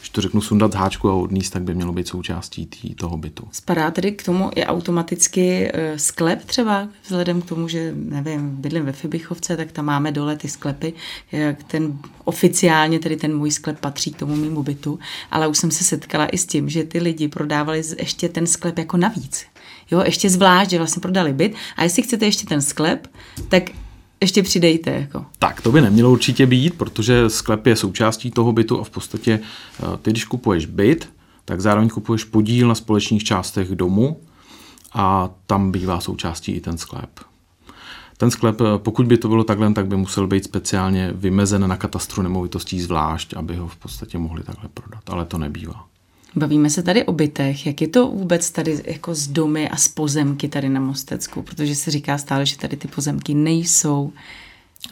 když 0.00 0.10
to 0.10 0.20
řeknu 0.20 0.40
sundat 0.40 0.72
z 0.72 0.74
háčku 0.74 1.08
a 1.08 1.14
odníst, 1.14 1.52
tak 1.52 1.62
by 1.62 1.74
mělo 1.74 1.92
být 1.92 2.08
součástí 2.08 2.66
tý, 2.66 2.94
toho 2.94 3.16
bytu. 3.16 3.48
Spadá 3.52 3.90
tedy 3.90 4.12
k 4.12 4.22
tomu 4.22 4.50
i 4.54 4.64
automaticky 4.64 5.72
uh, 5.72 5.96
sklep 5.96 6.44
třeba, 6.44 6.88
vzhledem 7.02 7.42
k 7.42 7.44
tomu, 7.44 7.68
že 7.68 7.92
nevím, 7.96 8.56
bydlím 8.56 8.84
ve 8.84 8.92
Fibichovce, 8.92 9.56
tak 9.56 9.72
tam 9.72 9.84
máme 9.84 10.12
dole 10.12 10.36
ty 10.36 10.48
sklepy. 10.48 10.92
Jak 11.32 11.62
ten 11.62 11.98
oficiálně 12.24 12.98
tedy 12.98 13.16
ten 13.16 13.36
můj 13.36 13.50
sklep 13.50 13.80
patří 13.80 14.10
k 14.10 14.18
tomu 14.18 14.36
mýmu 14.36 14.62
bytu, 14.62 14.98
ale 15.30 15.48
už 15.48 15.58
jsem 15.58 15.70
se 15.70 15.84
setkala 15.84 16.26
i 16.26 16.38
s 16.38 16.46
tím, 16.46 16.68
že 16.68 16.84
ty 16.84 16.98
lidi 16.98 17.28
prodávali 17.28 17.82
ještě 17.98 18.28
ten 18.28 18.46
sklep 18.46 18.78
jako 18.78 18.96
navíc. 18.96 19.46
Jo, 19.90 20.02
ještě 20.04 20.30
zvlášť, 20.30 20.70
že 20.70 20.78
vlastně 20.78 21.00
prodali 21.00 21.32
byt 21.32 21.54
a 21.76 21.82
jestli 21.82 22.02
chcete 22.02 22.24
ještě 22.24 22.46
ten 22.46 22.62
sklep, 22.62 23.08
tak 23.48 23.62
ještě 24.20 24.42
přidejte. 24.42 24.90
Jako. 24.90 25.26
Tak, 25.38 25.60
to 25.60 25.72
by 25.72 25.80
nemělo 25.80 26.10
určitě 26.10 26.46
být, 26.46 26.74
protože 26.74 27.30
sklep 27.30 27.66
je 27.66 27.76
součástí 27.76 28.30
toho 28.30 28.52
bytu 28.52 28.80
a 28.80 28.84
v 28.84 28.90
podstatě 28.90 29.40
eh, 29.40 29.96
ty, 30.02 30.10
když 30.10 30.24
kupuješ 30.24 30.66
byt, 30.66 31.08
tak 31.44 31.60
zároveň 31.60 31.88
kupuješ 31.88 32.24
podíl 32.24 32.68
na 32.68 32.74
společných 32.74 33.24
částech 33.24 33.68
domu 33.68 34.20
a 34.92 35.30
tam 35.46 35.72
bývá 35.72 36.00
součástí 36.00 36.52
i 36.52 36.60
ten 36.60 36.78
sklep. 36.78 37.10
Ten 38.16 38.30
sklep, 38.30 38.60
eh, 38.60 38.64
pokud 38.76 39.06
by 39.06 39.18
to 39.18 39.28
bylo 39.28 39.44
takhle, 39.44 39.72
tak 39.72 39.86
by 39.86 39.96
musel 39.96 40.26
být 40.26 40.44
speciálně 40.44 41.12
vymezen 41.14 41.68
na 41.68 41.76
katastru 41.76 42.22
nemovitostí 42.22 42.80
zvlášť, 42.80 43.34
aby 43.36 43.56
ho 43.56 43.68
v 43.68 43.76
podstatě 43.76 44.18
mohli 44.18 44.42
takhle 44.42 44.68
prodat, 44.74 45.10
ale 45.10 45.24
to 45.24 45.38
nebývá. 45.38 45.89
Bavíme 46.36 46.70
se 46.70 46.82
tady 46.82 47.04
o 47.04 47.12
bytech. 47.12 47.66
Jak 47.66 47.80
je 47.80 47.88
to 47.88 48.06
vůbec 48.06 48.50
tady 48.50 48.82
jako 48.84 49.14
z 49.14 49.28
domy 49.28 49.68
a 49.68 49.76
z 49.76 49.88
pozemky 49.88 50.48
tady 50.48 50.68
na 50.68 50.80
Mostecku? 50.80 51.42
Protože 51.42 51.74
se 51.74 51.90
říká 51.90 52.18
stále, 52.18 52.46
že 52.46 52.58
tady 52.58 52.76
ty 52.76 52.88
pozemky 52.88 53.34
nejsou. 53.34 54.12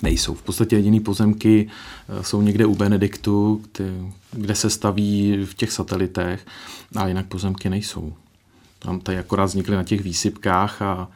Nejsou. 0.02 0.34
V 0.34 0.42
podstatě 0.42 0.76
jediný 0.76 1.00
pozemky 1.00 1.68
eh, 2.08 2.24
jsou 2.24 2.42
někde 2.42 2.66
u 2.66 2.74
Benediktu, 2.74 3.62
kde 4.32 4.54
se 4.54 4.70
staví 4.70 5.38
v 5.44 5.54
těch 5.54 5.72
satelitech, 5.72 6.46
a 6.96 7.08
jinak 7.08 7.26
pozemky 7.26 7.70
nejsou. 7.70 8.12
Tam 8.78 9.00
tady 9.00 9.18
akorát 9.18 9.44
vznikly 9.44 9.76
na 9.76 9.84
těch 9.84 10.00
výsypkách 10.00 10.82
a 10.82 11.08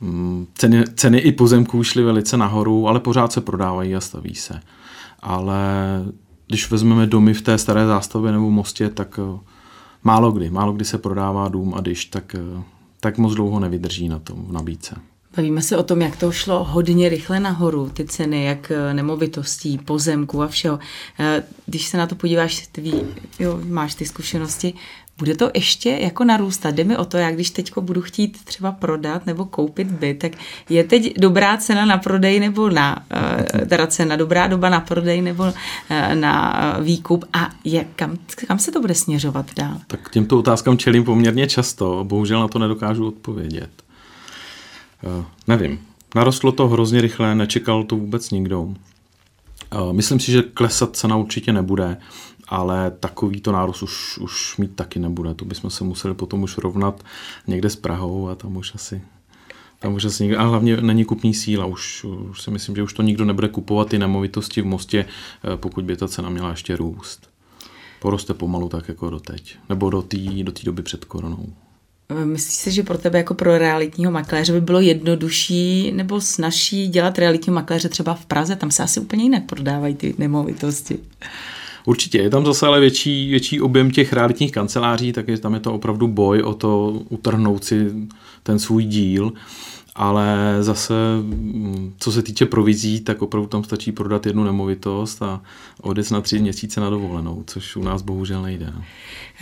mm, 0.00 0.46
ceny, 0.54 0.84
ceny 0.94 1.18
i 1.18 1.32
pozemků 1.32 1.84
šly 1.84 2.02
velice 2.02 2.36
nahoru, 2.36 2.88
ale 2.88 3.00
pořád 3.00 3.32
se 3.32 3.40
prodávají 3.40 3.96
a 3.96 4.00
staví 4.00 4.34
se. 4.34 4.60
Ale 5.20 5.66
když 6.46 6.70
vezmeme 6.70 7.06
domy 7.06 7.34
v 7.34 7.42
té 7.42 7.58
staré 7.58 7.86
zástavě 7.86 8.32
nebo 8.32 8.50
mostě, 8.50 8.88
tak 8.88 9.20
eh, 9.22 9.38
málo 10.02 10.32
kdy, 10.32 10.50
málo 10.50 10.72
kdy 10.72 10.84
se 10.84 10.98
prodává 10.98 11.48
dům 11.48 11.74
a 11.74 11.80
když, 11.80 12.04
tak, 12.04 12.34
eh, 12.34 12.62
tak 13.00 13.18
moc 13.18 13.34
dlouho 13.34 13.60
nevydrží 13.60 14.08
na 14.08 14.18
tom 14.18 14.46
v 14.48 14.52
nabídce. 14.52 14.96
Bavíme 15.36 15.62
se 15.62 15.76
o 15.76 15.82
tom, 15.82 16.02
jak 16.02 16.16
to 16.16 16.32
šlo 16.32 16.64
hodně 16.64 17.08
rychle 17.08 17.40
nahoru, 17.40 17.90
ty 17.94 18.04
ceny, 18.04 18.44
jak 18.44 18.70
eh, 18.70 18.94
nemovitostí, 18.94 19.78
pozemků 19.78 20.42
a 20.42 20.48
všeho. 20.48 20.78
Když 21.66 21.86
se 21.86 21.96
na 21.96 22.06
to 22.06 22.14
podíváš, 22.14 22.68
ty 22.72 23.04
jo, 23.38 23.60
máš 23.64 23.94
ty 23.94 24.04
zkušenosti, 24.04 24.74
bude 25.18 25.34
to 25.34 25.50
ještě 25.54 25.90
jako 25.90 26.24
narůstat. 26.24 26.74
Jde 26.74 26.84
mi 26.84 26.96
o 26.96 27.04
to, 27.04 27.16
jak 27.16 27.34
když 27.34 27.50
teď 27.50 27.78
budu 27.80 28.02
chtít 28.02 28.44
třeba 28.44 28.72
prodat 28.72 29.26
nebo 29.26 29.44
koupit 29.44 29.90
byt, 29.90 30.18
tak 30.18 30.32
je 30.68 30.84
teď 30.84 31.18
dobrá 31.18 31.56
cena 31.56 31.84
na 31.84 31.98
prodej 31.98 32.40
nebo 32.40 32.70
na, 32.70 33.04
eh, 33.10 33.66
teda 33.66 33.86
cena, 33.86 34.16
dobrá 34.16 34.46
doba 34.46 34.68
na 34.68 34.80
prodej 34.80 35.22
nebo 35.22 35.52
eh, 35.90 36.14
na 36.14 36.62
eh, 36.78 36.82
výkup 36.82 37.24
a 37.32 37.50
je, 37.64 37.86
kam, 37.96 38.18
kam 38.46 38.58
se 38.58 38.72
to 38.72 38.80
bude 38.80 38.94
směřovat 38.94 39.46
dál? 39.56 39.76
Tak 39.86 40.10
těmto 40.10 40.38
otázkám 40.38 40.78
čelím 40.78 41.04
poměrně 41.04 41.46
často, 41.46 42.04
bohužel 42.04 42.40
na 42.40 42.48
to 42.48 42.58
nedokážu 42.58 43.08
odpovědět. 43.08 43.70
Nevím, 45.46 45.80
narostlo 46.14 46.52
to 46.52 46.68
hrozně 46.68 47.00
rychle, 47.00 47.34
nečekal 47.34 47.84
to 47.84 47.96
vůbec 47.96 48.30
nikdo. 48.30 48.68
Myslím 49.92 50.20
si, 50.20 50.32
že 50.32 50.42
klesat 50.42 50.96
cena 50.96 51.16
určitě 51.16 51.52
nebude 51.52 51.96
ale 52.48 52.90
takový 52.90 53.40
to 53.40 53.52
nárůst 53.52 53.82
už, 53.82 54.18
už 54.18 54.56
mít 54.56 54.76
taky 54.76 54.98
nebude. 54.98 55.34
To 55.34 55.44
bychom 55.44 55.70
se 55.70 55.84
museli 55.84 56.14
potom 56.14 56.42
už 56.42 56.58
rovnat 56.58 57.04
někde 57.46 57.70
s 57.70 57.76
Prahou 57.76 58.28
a 58.28 58.34
tam 58.34 58.56
už 58.56 58.74
asi 58.74 59.02
tam 59.84 59.94
už 59.94 60.04
asi 60.04 60.22
nikdo, 60.22 60.40
a 60.40 60.42
hlavně 60.42 60.76
není 60.76 61.04
kupní 61.04 61.34
síla, 61.34 61.66
už, 61.66 62.04
už 62.04 62.42
si 62.42 62.50
myslím, 62.50 62.76
že 62.76 62.82
už 62.82 62.92
to 62.92 63.02
nikdo 63.02 63.24
nebude 63.24 63.48
kupovat 63.48 63.88
ty 63.88 63.98
nemovitosti 63.98 64.62
v 64.62 64.66
Mostě, 64.66 65.04
eh, 65.04 65.56
pokud 65.56 65.84
by 65.84 65.96
ta 65.96 66.08
cena 66.08 66.30
měla 66.30 66.50
ještě 66.50 66.76
růst. 66.76 67.28
Poroste 68.00 68.34
pomalu 68.34 68.68
tak 68.68 68.88
jako 68.88 69.10
doteď, 69.10 69.56
nebo 69.68 69.90
do 69.90 70.02
té 70.02 70.16
do 70.16 70.52
doby 70.64 70.82
před 70.82 71.04
koronou. 71.04 71.46
Eh, 72.08 72.24
myslíš 72.24 72.54
si, 72.54 72.70
že 72.70 72.82
pro 72.82 72.98
tebe 72.98 73.18
jako 73.18 73.34
pro 73.34 73.58
realitního 73.58 74.12
makléře 74.12 74.52
by 74.52 74.60
bylo 74.60 74.80
jednodušší 74.80 75.92
nebo 75.92 76.20
snažší 76.20 76.88
dělat 76.88 77.18
realitního 77.18 77.54
makléře 77.54 77.88
třeba 77.88 78.14
v 78.14 78.26
Praze? 78.26 78.56
Tam 78.56 78.70
se 78.70 78.82
asi 78.82 79.00
úplně 79.00 79.22
jinak 79.22 79.44
prodávají 79.44 79.94
ty 79.94 80.14
nemovitosti. 80.18 80.98
Určitě, 81.86 82.18
je 82.18 82.30
tam 82.30 82.46
zase 82.46 82.66
ale 82.66 82.80
větší, 82.80 83.30
větší 83.30 83.60
objem 83.60 83.90
těch 83.90 84.12
realitních 84.12 84.52
kanceláří, 84.52 85.12
takže 85.12 85.38
tam 85.38 85.54
je 85.54 85.60
to 85.60 85.74
opravdu 85.74 86.08
boj 86.08 86.42
o 86.42 86.54
to 86.54 87.02
utrhnout 87.08 87.64
si 87.64 87.92
ten 88.42 88.58
svůj 88.58 88.84
díl 88.84 89.32
ale 89.94 90.56
zase, 90.60 90.94
mm, 91.22 91.94
co 91.98 92.12
se 92.12 92.22
týče 92.22 92.46
provizí, 92.46 93.00
tak 93.00 93.22
opravdu 93.22 93.48
tam 93.48 93.64
stačí 93.64 93.92
prodat 93.92 94.26
jednu 94.26 94.44
nemovitost 94.44 95.22
a 95.22 95.40
odjet 95.80 96.10
na 96.10 96.20
tři 96.20 96.38
měsíce 96.38 96.80
na 96.80 96.90
dovolenou, 96.90 97.42
což 97.46 97.76
u 97.76 97.82
nás 97.82 98.02
bohužel 98.02 98.42
nejde. 98.42 98.72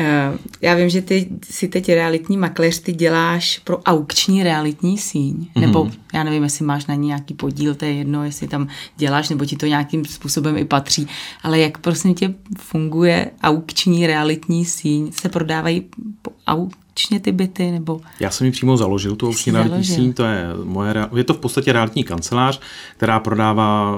Eh, 0.01 0.33
já 0.61 0.75
vím, 0.75 0.89
že 0.89 1.03
ty 1.03 1.29
si 1.51 1.69
teď 1.69 1.89
realitní 1.89 2.37
makléř, 2.37 2.79
ty 2.79 2.93
děláš 2.93 3.59
pro 3.59 3.83
aukční 3.83 4.43
realitní 4.43 4.99
síň, 4.99 5.37
mm-hmm. 5.37 5.61
nebo 5.61 5.91
já 6.15 6.25
nevím, 6.25 6.43
jestli 6.43 6.65
máš 6.65 6.87
na 6.87 6.95
ní 6.95 7.07
nějaký 7.07 7.35
podíl, 7.35 7.75
to 7.75 7.85
je 7.85 7.93
jedno, 7.93 8.25
jestli 8.25 8.49
tam 8.49 8.69
děláš, 8.97 9.29
nebo 9.29 9.45
ti 9.45 9.57
to 9.57 9.67
nějakým 9.67 10.05
způsobem 10.05 10.57
i 10.57 10.65
patří, 10.65 11.09
ale 11.43 11.59
jak 11.59 11.79
prosím 11.79 12.15
tě 12.15 12.35
funguje 12.59 13.31
aukční 13.43 14.07
realitní 14.07 14.65
síň, 14.65 15.13
se 15.13 15.29
prodávají 15.29 15.87
po 16.23 16.31
auk 16.47 16.73
aukčně 16.93 17.21
ty 17.21 17.33
byty? 17.33 17.71
Nebo... 17.71 18.01
Já 18.21 18.31
jsem 18.31 18.45
ji 18.45 18.51
přímo 18.51 18.77
založil, 18.77 19.17
tu 19.17 19.29
aukční 19.29 19.53
realitní 19.53 19.85
síň, 19.85 20.13
to 20.13 20.25
je 20.25 20.47
moje, 20.65 20.95
je 21.17 21.25
to 21.25 21.35
v 21.35 21.39
podstatě 21.39 21.73
realitní 21.73 22.05
kancelář, 22.05 22.61
která 22.97 23.21
prodává, 23.21 23.95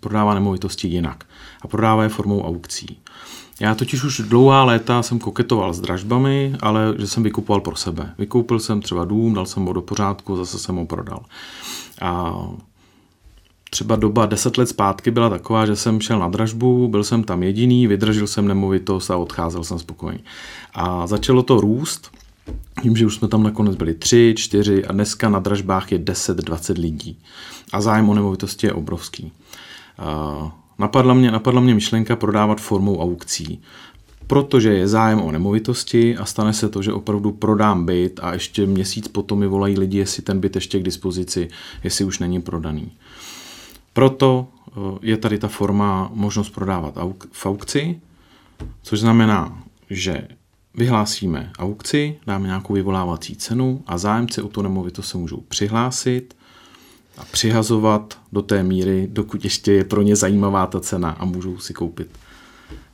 prodává 0.00 0.34
nemovitosti 0.34 0.88
jinak 0.88 1.24
a 1.62 1.68
prodává 1.68 2.02
je 2.02 2.08
formou 2.08 2.42
aukcí. 2.42 2.98
Já 3.60 3.74
totiž 3.74 4.04
už 4.04 4.20
dlouhá 4.20 4.64
léta 4.64 5.02
jsem 5.02 5.18
koketoval 5.18 5.74
s 5.74 5.80
dražbami, 5.80 6.54
ale 6.60 6.94
že 6.98 7.06
jsem 7.06 7.22
vykupoval 7.22 7.60
pro 7.60 7.76
sebe. 7.76 8.14
Vykoupil 8.18 8.58
jsem 8.58 8.80
třeba 8.80 9.04
dům, 9.04 9.34
dal 9.34 9.46
jsem 9.46 9.64
ho 9.64 9.72
do 9.72 9.82
pořádku, 9.82 10.36
zase 10.36 10.58
jsem 10.58 10.76
ho 10.76 10.86
prodal. 10.86 11.20
A 12.00 12.34
třeba 13.70 13.96
doba 13.96 14.26
deset 14.26 14.58
let 14.58 14.68
zpátky 14.68 15.10
byla 15.10 15.30
taková, 15.30 15.66
že 15.66 15.76
jsem 15.76 16.00
šel 16.00 16.18
na 16.18 16.28
dražbu, 16.28 16.88
byl 16.88 17.04
jsem 17.04 17.24
tam 17.24 17.42
jediný, 17.42 17.86
vydržel 17.86 18.26
jsem 18.26 18.48
nemovitost 18.48 19.10
a 19.10 19.16
odcházel 19.16 19.64
jsem 19.64 19.78
spokojený. 19.78 20.20
A 20.74 21.06
začalo 21.06 21.42
to 21.42 21.60
růst 21.60 22.10
tím, 22.82 22.96
že 22.96 23.06
už 23.06 23.14
jsme 23.14 23.28
tam 23.28 23.42
nakonec 23.42 23.76
byli 23.76 23.94
tři, 23.94 24.34
čtyři 24.36 24.84
a 24.84 24.92
dneska 24.92 25.28
na 25.28 25.38
dražbách 25.38 25.92
je 25.92 25.98
10-20 25.98 26.80
lidí. 26.80 27.18
A 27.72 27.80
zájem 27.80 28.08
o 28.08 28.14
nemovitosti 28.14 28.66
je 28.66 28.72
obrovský. 28.72 29.32
Napadla 30.78 31.14
mě, 31.14 31.30
napadla 31.30 31.60
mě 31.60 31.74
myšlenka 31.74 32.16
prodávat 32.16 32.60
formou 32.60 33.02
aukcí, 33.02 33.62
protože 34.26 34.72
je 34.72 34.88
zájem 34.88 35.20
o 35.20 35.32
nemovitosti 35.32 36.16
a 36.16 36.24
stane 36.24 36.52
se 36.52 36.68
to, 36.68 36.82
že 36.82 36.92
opravdu 36.92 37.32
prodám 37.32 37.86
byt 37.86 38.20
a 38.22 38.32
ještě 38.32 38.66
měsíc 38.66 39.08
potom 39.08 39.38
mi 39.38 39.46
volají 39.46 39.78
lidi, 39.78 39.98
jestli 39.98 40.22
ten 40.22 40.40
byt 40.40 40.54
ještě 40.54 40.80
k 40.80 40.82
dispozici, 40.82 41.48
jestli 41.84 42.04
už 42.04 42.18
není 42.18 42.42
prodaný. 42.42 42.92
Proto 43.92 44.46
e, 44.46 44.80
je 45.02 45.16
tady 45.16 45.38
ta 45.38 45.48
forma 45.48 46.10
možnost 46.14 46.50
prodávat 46.50 46.94
v 47.32 47.46
aukci, 47.46 48.00
což 48.82 49.00
znamená, 49.00 49.62
že 49.90 50.28
vyhlásíme 50.74 51.50
aukci, 51.58 52.16
dáme 52.26 52.46
nějakou 52.46 52.72
vyvolávací 52.72 53.36
cenu 53.36 53.82
a 53.86 53.98
zájemci 53.98 54.42
o 54.42 54.48
tu 54.48 54.62
nemovitost 54.62 55.08
se 55.08 55.18
můžou 55.18 55.40
přihlásit 55.48 56.36
a 57.18 57.24
přihazovat 57.24 58.18
do 58.32 58.42
té 58.42 58.62
míry, 58.62 59.08
dokud 59.10 59.44
ještě 59.44 59.72
je 59.72 59.84
pro 59.84 60.02
ně 60.02 60.16
zajímavá 60.16 60.66
ta 60.66 60.80
cena 60.80 61.10
a 61.10 61.24
můžou 61.24 61.58
si 61.58 61.74
koupit 61.74 62.08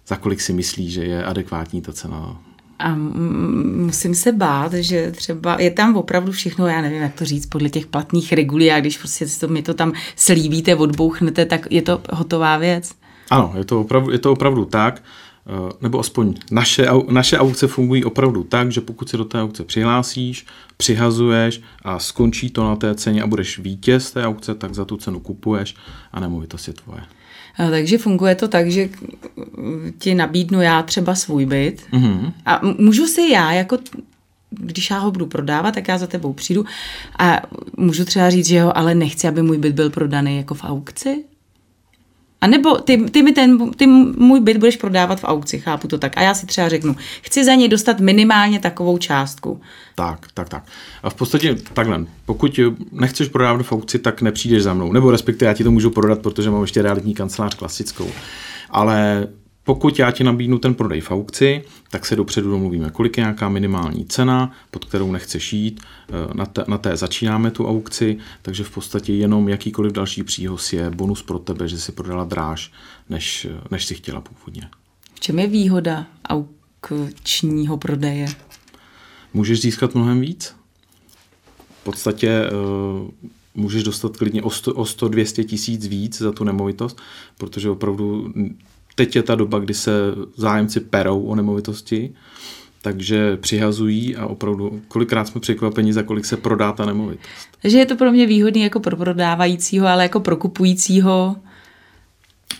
za 0.08 0.16
kolik 0.16 0.40
si 0.40 0.52
myslí, 0.52 0.90
že 0.90 1.04
je 1.04 1.24
adekvátní 1.24 1.82
ta 1.82 1.92
cena. 1.92 2.36
A 2.78 2.94
musím 2.94 4.14
se 4.14 4.32
bát, 4.32 4.72
že 4.72 5.12
třeba 5.12 5.60
je 5.60 5.70
tam 5.70 5.96
opravdu 5.96 6.32
všechno, 6.32 6.66
já 6.66 6.80
nevím, 6.80 7.02
jak 7.02 7.14
to 7.14 7.24
říct, 7.24 7.46
podle 7.46 7.68
těch 7.68 7.86
platných 7.86 8.32
regulí 8.32 8.70
a 8.70 8.80
když 8.80 8.98
prostě 8.98 9.26
to, 9.40 9.48
mi 9.48 9.62
to 9.62 9.74
tam 9.74 9.92
slíbíte, 10.16 10.74
odbouchnete, 10.74 11.46
tak 11.46 11.66
je 11.70 11.82
to 11.82 12.00
hotová 12.12 12.56
věc. 12.56 12.94
Ano, 13.30 13.52
je 13.56 13.64
to 13.64 13.80
opravdu, 13.80 14.10
je 14.10 14.18
to 14.18 14.32
opravdu 14.32 14.64
tak. 14.64 15.02
Eh, 15.48 15.72
nebo 15.80 16.00
aspoň 16.00 16.34
naše, 16.50 16.86
naše 17.10 17.38
aukce 17.38 17.66
fungují 17.66 18.04
opravdu 18.04 18.44
tak, 18.44 18.72
že 18.72 18.80
pokud 18.80 19.08
se 19.08 19.16
do 19.16 19.24
té 19.24 19.42
aukce 19.42 19.64
přihlásíš, 19.64 20.46
přihazuješ 20.76 21.60
a 21.82 21.98
skončí 21.98 22.50
to 22.50 22.64
na 22.64 22.76
té 22.76 22.94
ceně 22.94 23.22
a 23.22 23.26
budeš 23.26 23.58
vítěz 23.58 24.10
té 24.10 24.24
aukce, 24.24 24.54
tak 24.54 24.74
za 24.74 24.84
tu 24.84 24.96
cenu 24.96 25.20
kupuješ 25.20 25.76
a 26.12 26.20
nemovitost 26.20 26.68
je 26.68 26.74
tvoje. 26.74 27.00
Takže 27.56 27.98
funguje 27.98 28.34
to 28.34 28.48
tak, 28.48 28.70
že 28.70 28.88
ti 29.98 30.14
nabídnu 30.14 30.62
já 30.62 30.82
třeba 30.82 31.14
svůj 31.14 31.46
byt 31.46 31.82
mm-hmm. 31.92 32.32
a 32.46 32.60
můžu 32.78 33.06
si 33.06 33.30
já 33.32 33.52
jako 33.52 33.78
když 34.50 34.90
já 34.90 34.98
ho 34.98 35.10
budu 35.10 35.26
prodávat, 35.26 35.74
tak 35.74 35.88
já 35.88 35.98
za 35.98 36.06
tebou 36.06 36.32
přijdu 36.32 36.64
a 37.18 37.42
můžu 37.76 38.04
třeba 38.04 38.30
říct, 38.30 38.46
že 38.46 38.56
jo, 38.56 38.72
ale 38.74 38.94
nechci, 38.94 39.28
aby 39.28 39.42
můj 39.42 39.58
byt 39.58 39.74
byl 39.74 39.90
prodaný 39.90 40.36
jako 40.36 40.54
v 40.54 40.64
aukci? 40.64 41.24
A 42.40 42.46
nebo 42.46 42.76
ty, 42.76 42.96
ty, 42.96 43.22
mi 43.22 43.32
ten, 43.32 43.70
ty 43.70 43.86
můj 43.86 44.40
byt 44.40 44.56
budeš 44.56 44.76
prodávat 44.76 45.20
v 45.20 45.24
aukci, 45.24 45.58
chápu 45.58 45.88
to 45.88 45.98
tak. 45.98 46.18
A 46.18 46.22
já 46.22 46.34
si 46.34 46.46
třeba 46.46 46.68
řeknu, 46.68 46.96
chci 47.22 47.44
za 47.44 47.54
něj 47.54 47.68
dostat 47.68 48.00
minimálně 48.00 48.60
takovou 48.60 48.98
částku. 48.98 49.60
Tak, 49.94 50.26
tak, 50.34 50.48
tak. 50.48 50.64
A 51.02 51.10
v 51.10 51.14
podstatě 51.14 51.56
takhle, 51.72 52.04
pokud 52.26 52.60
nechceš 52.92 53.28
prodávat 53.28 53.66
v 53.66 53.72
aukci, 53.72 53.98
tak 53.98 54.22
nepřijdeš 54.22 54.62
za 54.62 54.74
mnou. 54.74 54.92
Nebo 54.92 55.10
respektive 55.10 55.48
já 55.48 55.54
ti 55.54 55.64
to 55.64 55.70
můžu 55.70 55.90
prodat, 55.90 56.18
protože 56.18 56.50
mám 56.50 56.60
ještě 56.60 56.82
realitní 56.82 57.14
kancelář 57.14 57.54
klasickou. 57.54 58.10
Ale 58.70 59.26
pokud 59.68 59.98
já 59.98 60.10
ti 60.10 60.24
nabídnu 60.24 60.58
ten 60.58 60.74
prodej 60.74 61.00
v 61.00 61.10
aukci, 61.10 61.64
tak 61.90 62.06
se 62.06 62.16
dopředu 62.16 62.50
domluvíme, 62.50 62.90
kolik 62.90 63.18
je 63.18 63.22
nějaká 63.22 63.48
minimální 63.48 64.06
cena, 64.06 64.52
pod 64.70 64.84
kterou 64.84 65.12
nechceš 65.12 65.52
jít, 65.52 65.80
eh, 66.08 66.34
na 66.34 66.46
té, 66.46 66.64
na 66.68 66.78
té 66.78 66.96
začínáme 66.96 67.50
tu 67.50 67.68
aukci, 67.68 68.18
takže 68.42 68.64
v 68.64 68.70
podstatě 68.70 69.12
jenom 69.12 69.48
jakýkoliv 69.48 69.92
další 69.92 70.22
příhoz 70.22 70.72
je 70.72 70.90
bonus 70.90 71.22
pro 71.22 71.38
tebe, 71.38 71.68
že 71.68 71.80
si 71.80 71.92
prodala 71.92 72.24
dráž, 72.24 72.72
než, 73.08 73.46
než 73.70 73.84
si 73.84 73.94
chtěla 73.94 74.20
původně. 74.20 74.68
V 75.14 75.20
čem 75.20 75.38
je 75.38 75.46
výhoda 75.46 76.06
aukčního 76.28 77.76
prodeje? 77.76 78.26
Můžeš 79.34 79.60
získat 79.60 79.94
mnohem 79.94 80.20
víc. 80.20 80.54
V 81.80 81.84
podstatě 81.84 82.50
uh, 82.50 83.10
můžeš 83.54 83.82
dostat 83.82 84.16
klidně 84.16 84.42
o 84.42 84.48
100-200 84.48 85.44
tisíc 85.44 85.86
víc 85.86 86.18
za 86.18 86.32
tu 86.32 86.44
nemovitost, 86.44 87.00
protože 87.38 87.70
opravdu 87.70 88.32
teď 88.98 89.16
je 89.16 89.22
ta 89.22 89.34
doba, 89.34 89.58
kdy 89.58 89.74
se 89.74 89.90
zájemci 90.36 90.80
perou 90.80 91.22
o 91.22 91.34
nemovitosti, 91.34 92.14
takže 92.82 93.36
přihazují 93.36 94.16
a 94.16 94.26
opravdu 94.26 94.80
kolikrát 94.88 95.24
jsme 95.24 95.40
překvapeni, 95.40 95.92
za 95.92 96.02
kolik 96.02 96.24
se 96.24 96.36
prodá 96.36 96.72
ta 96.72 96.86
nemovitost. 96.86 97.48
Takže 97.62 97.78
je 97.78 97.86
to 97.86 97.96
pro 97.96 98.12
mě 98.12 98.26
výhodný 98.26 98.62
jako 98.62 98.80
pro 98.80 98.96
prodávajícího, 98.96 99.86
ale 99.86 100.02
jako 100.02 100.20
pro 100.20 100.36
kupujícího. 100.36 101.36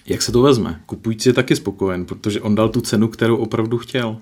Jak 0.07 0.23
se 0.23 0.33
to 0.33 0.43
vezme? 0.43 0.81
Kupující 0.87 1.29
je 1.29 1.33
taky 1.33 1.57
spokojen, 1.57 2.05
protože 2.05 2.41
on 2.41 2.55
dal 2.55 2.69
tu 2.69 2.81
cenu, 2.81 3.09
kterou 3.09 3.37
opravdu 3.37 3.79
chtěl. 3.79 4.17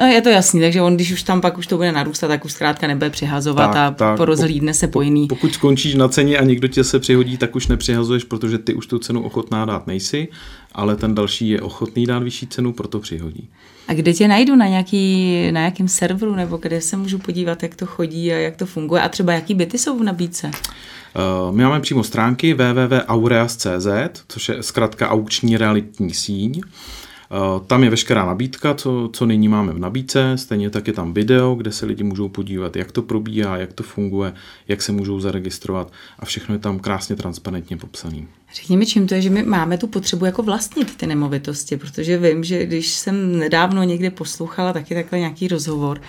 No, 0.00 0.06
je 0.06 0.20
to 0.22 0.28
jasný, 0.28 0.60
takže 0.60 0.82
on, 0.82 0.94
když 0.94 1.12
už 1.12 1.22
tam 1.22 1.40
pak 1.40 1.58
už 1.58 1.66
to 1.66 1.76
bude 1.76 1.92
narůstat, 1.92 2.28
tak 2.28 2.44
už 2.44 2.52
zkrátka 2.52 2.86
nebude 2.86 3.10
přihazovat 3.10 3.72
tak, 3.72 3.76
a 3.76 3.90
tak, 3.90 4.16
porozhlídne 4.16 4.74
se 4.74 4.88
po 4.88 5.02
jiný. 5.02 5.26
Pokud 5.26 5.54
skončíš 5.54 5.94
na 5.94 6.08
ceně 6.08 6.38
a 6.38 6.44
někdo 6.44 6.68
tě 6.68 6.84
se 6.84 6.98
přihodí, 6.98 7.36
tak 7.36 7.56
už 7.56 7.66
nepřihazuješ, 7.66 8.24
protože 8.24 8.58
ty 8.58 8.74
už 8.74 8.86
tu 8.86 8.98
cenu 8.98 9.22
ochotná 9.22 9.64
dát 9.64 9.86
nejsi, 9.86 10.28
ale 10.72 10.96
ten 10.96 11.14
další 11.14 11.48
je 11.48 11.60
ochotný 11.60 12.06
dát 12.06 12.22
vyšší 12.22 12.46
cenu, 12.46 12.72
proto 12.72 13.00
přihodí. 13.00 13.48
A 13.88 13.94
kde 13.94 14.12
tě 14.12 14.28
najdu? 14.28 14.56
Na, 14.56 14.66
nějaký, 14.66 15.32
na 15.50 15.60
nějakém 15.60 15.88
serveru 15.88 16.34
nebo 16.34 16.56
kde 16.56 16.80
se 16.80 16.96
můžu 16.96 17.18
podívat, 17.18 17.62
jak 17.62 17.74
to 17.74 17.86
chodí 17.86 18.32
a 18.32 18.36
jak 18.36 18.56
to 18.56 18.66
funguje? 18.66 19.02
A 19.02 19.08
třeba 19.08 19.32
jaký 19.32 19.54
byty 19.54 19.78
jsou 19.78 19.98
v 19.98 20.02
nabídce? 20.02 20.50
Uh, 21.46 21.56
my 21.56 21.62
máme 21.62 21.80
přímo 21.80 22.04
stránky 22.04 22.54
www.aureas.cz, 22.54 23.86
což 24.28 24.48
je 24.48 24.62
zkrátka 24.62 25.08
aukční 25.08 25.56
realitní 25.56 26.14
síň. 26.14 26.62
Eh, 27.32 27.60
tam 27.66 27.84
je 27.84 27.90
veškerá 27.90 28.26
nabídka, 28.26 28.74
co, 28.74 29.10
co 29.12 29.26
nyní 29.26 29.48
máme 29.48 29.72
v 29.72 29.78
nabídce, 29.78 30.32
stejně 30.38 30.70
tak 30.70 30.86
je 30.86 30.92
tam 30.92 31.14
video, 31.14 31.54
kde 31.54 31.72
se 31.72 31.86
lidi 31.86 32.04
můžou 32.04 32.28
podívat, 32.28 32.76
jak 32.76 32.92
to 32.92 33.02
probíhá, 33.02 33.56
jak 33.56 33.72
to 33.72 33.82
funguje, 33.82 34.32
jak 34.68 34.82
se 34.82 34.92
můžou 34.92 35.20
zaregistrovat 35.20 35.92
a 36.18 36.24
všechno 36.24 36.54
je 36.54 36.58
tam 36.58 36.78
krásně 36.78 37.16
transparentně 37.16 37.76
popsané. 37.76 38.22
Řekni 38.54 38.76
mi, 38.76 38.86
čím 38.86 39.06
to 39.06 39.14
je, 39.14 39.22
že 39.22 39.30
my 39.30 39.42
máme 39.42 39.78
tu 39.78 39.86
potřebu 39.86 40.24
jako 40.24 40.42
vlastnit 40.42 40.96
ty 40.96 41.06
nemovitosti, 41.06 41.76
protože 41.76 42.18
vím, 42.18 42.44
že 42.44 42.66
když 42.66 42.88
jsem 42.88 43.38
nedávno 43.38 43.82
někde 43.82 44.10
poslouchala 44.10 44.72
taky 44.72 44.94
takhle 44.94 45.18
nějaký 45.18 45.48
rozhovor, 45.48 46.00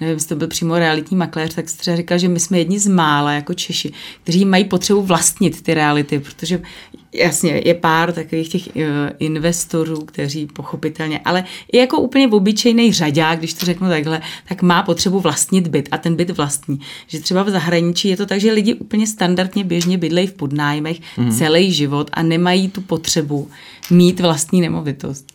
nevím, 0.00 0.14
jestli 0.14 0.28
to 0.28 0.36
byl 0.36 0.48
přímo 0.48 0.78
realitní 0.78 1.16
makléř, 1.16 1.54
tak 1.54 1.64
třeba 1.66 1.96
říkal, 1.96 2.18
že 2.18 2.28
my 2.28 2.40
jsme 2.40 2.58
jedni 2.58 2.78
z 2.78 2.86
mála 2.86 3.32
jako 3.32 3.54
Češi, 3.54 3.92
kteří 4.22 4.44
mají 4.44 4.64
potřebu 4.64 5.02
vlastnit 5.02 5.62
ty 5.62 5.74
reality, 5.74 6.18
protože 6.18 6.62
jasně 7.14 7.62
je 7.64 7.74
pár 7.74 8.12
takových 8.12 8.48
těch 8.48 8.76
eh, 8.76 9.12
investorů, 9.18 10.04
kteří 10.04 10.46
pochopitelně, 10.46 11.20
ale 11.24 11.44
i 11.72 11.78
jako 11.78 12.00
úplně 12.00 12.28
v 12.28 12.34
obyčejný 12.34 12.92
řadák, 12.92 13.38
když 13.38 13.54
to 13.54 13.66
řeknu 13.66 13.88
takhle, 13.88 14.20
tak 14.48 14.62
má 14.62 14.82
potřebu 14.82 15.20
vlastnit 15.20 15.68
byt 15.68 15.88
a 15.90 15.98
ten 15.98 16.16
byt 16.16 16.30
vlastní. 16.30 16.80
Že 17.06 17.20
třeba 17.20 17.42
v 17.42 17.50
zahraničí 17.50 18.08
je 18.08 18.16
to 18.16 18.26
tak, 18.26 18.40
že 18.40 18.52
lidi 18.52 18.74
úplně 18.74 19.06
standardně 19.06 19.64
běžně 19.64 19.98
bydlejí 19.98 20.26
v 20.26 20.32
podnájmech 20.32 20.96
mm. 21.16 21.30
celý 21.30 21.72
život 21.72 21.89
život 21.90 22.10
a 22.12 22.22
nemají 22.22 22.68
tu 22.68 22.80
potřebu 22.80 23.48
mít 23.90 24.20
vlastní 24.20 24.60
nemovitost. 24.60 25.26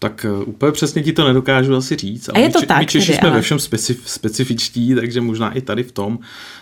Tak 0.00 0.26
uh, 0.30 0.48
úplně 0.48 0.72
přesně 0.72 1.02
ti 1.02 1.12
to 1.12 1.26
nedokážu 1.26 1.76
asi 1.76 1.96
říct. 1.96 2.30
A 2.34 2.38
je 2.38 2.50
to 2.50 2.60
my, 2.60 2.66
tak, 2.66 2.78
my 2.78 2.86
Češi 2.86 3.06
tedy, 3.06 3.18
jsme 3.18 3.28
ale... 3.28 3.36
ve 3.36 3.42
všem 3.42 3.58
specif, 3.58 4.02
specifičtí, 4.06 4.94
takže 4.94 5.20
možná 5.20 5.52
i 5.52 5.60
tady 5.60 5.82
v 5.82 5.92
tom, 5.92 6.18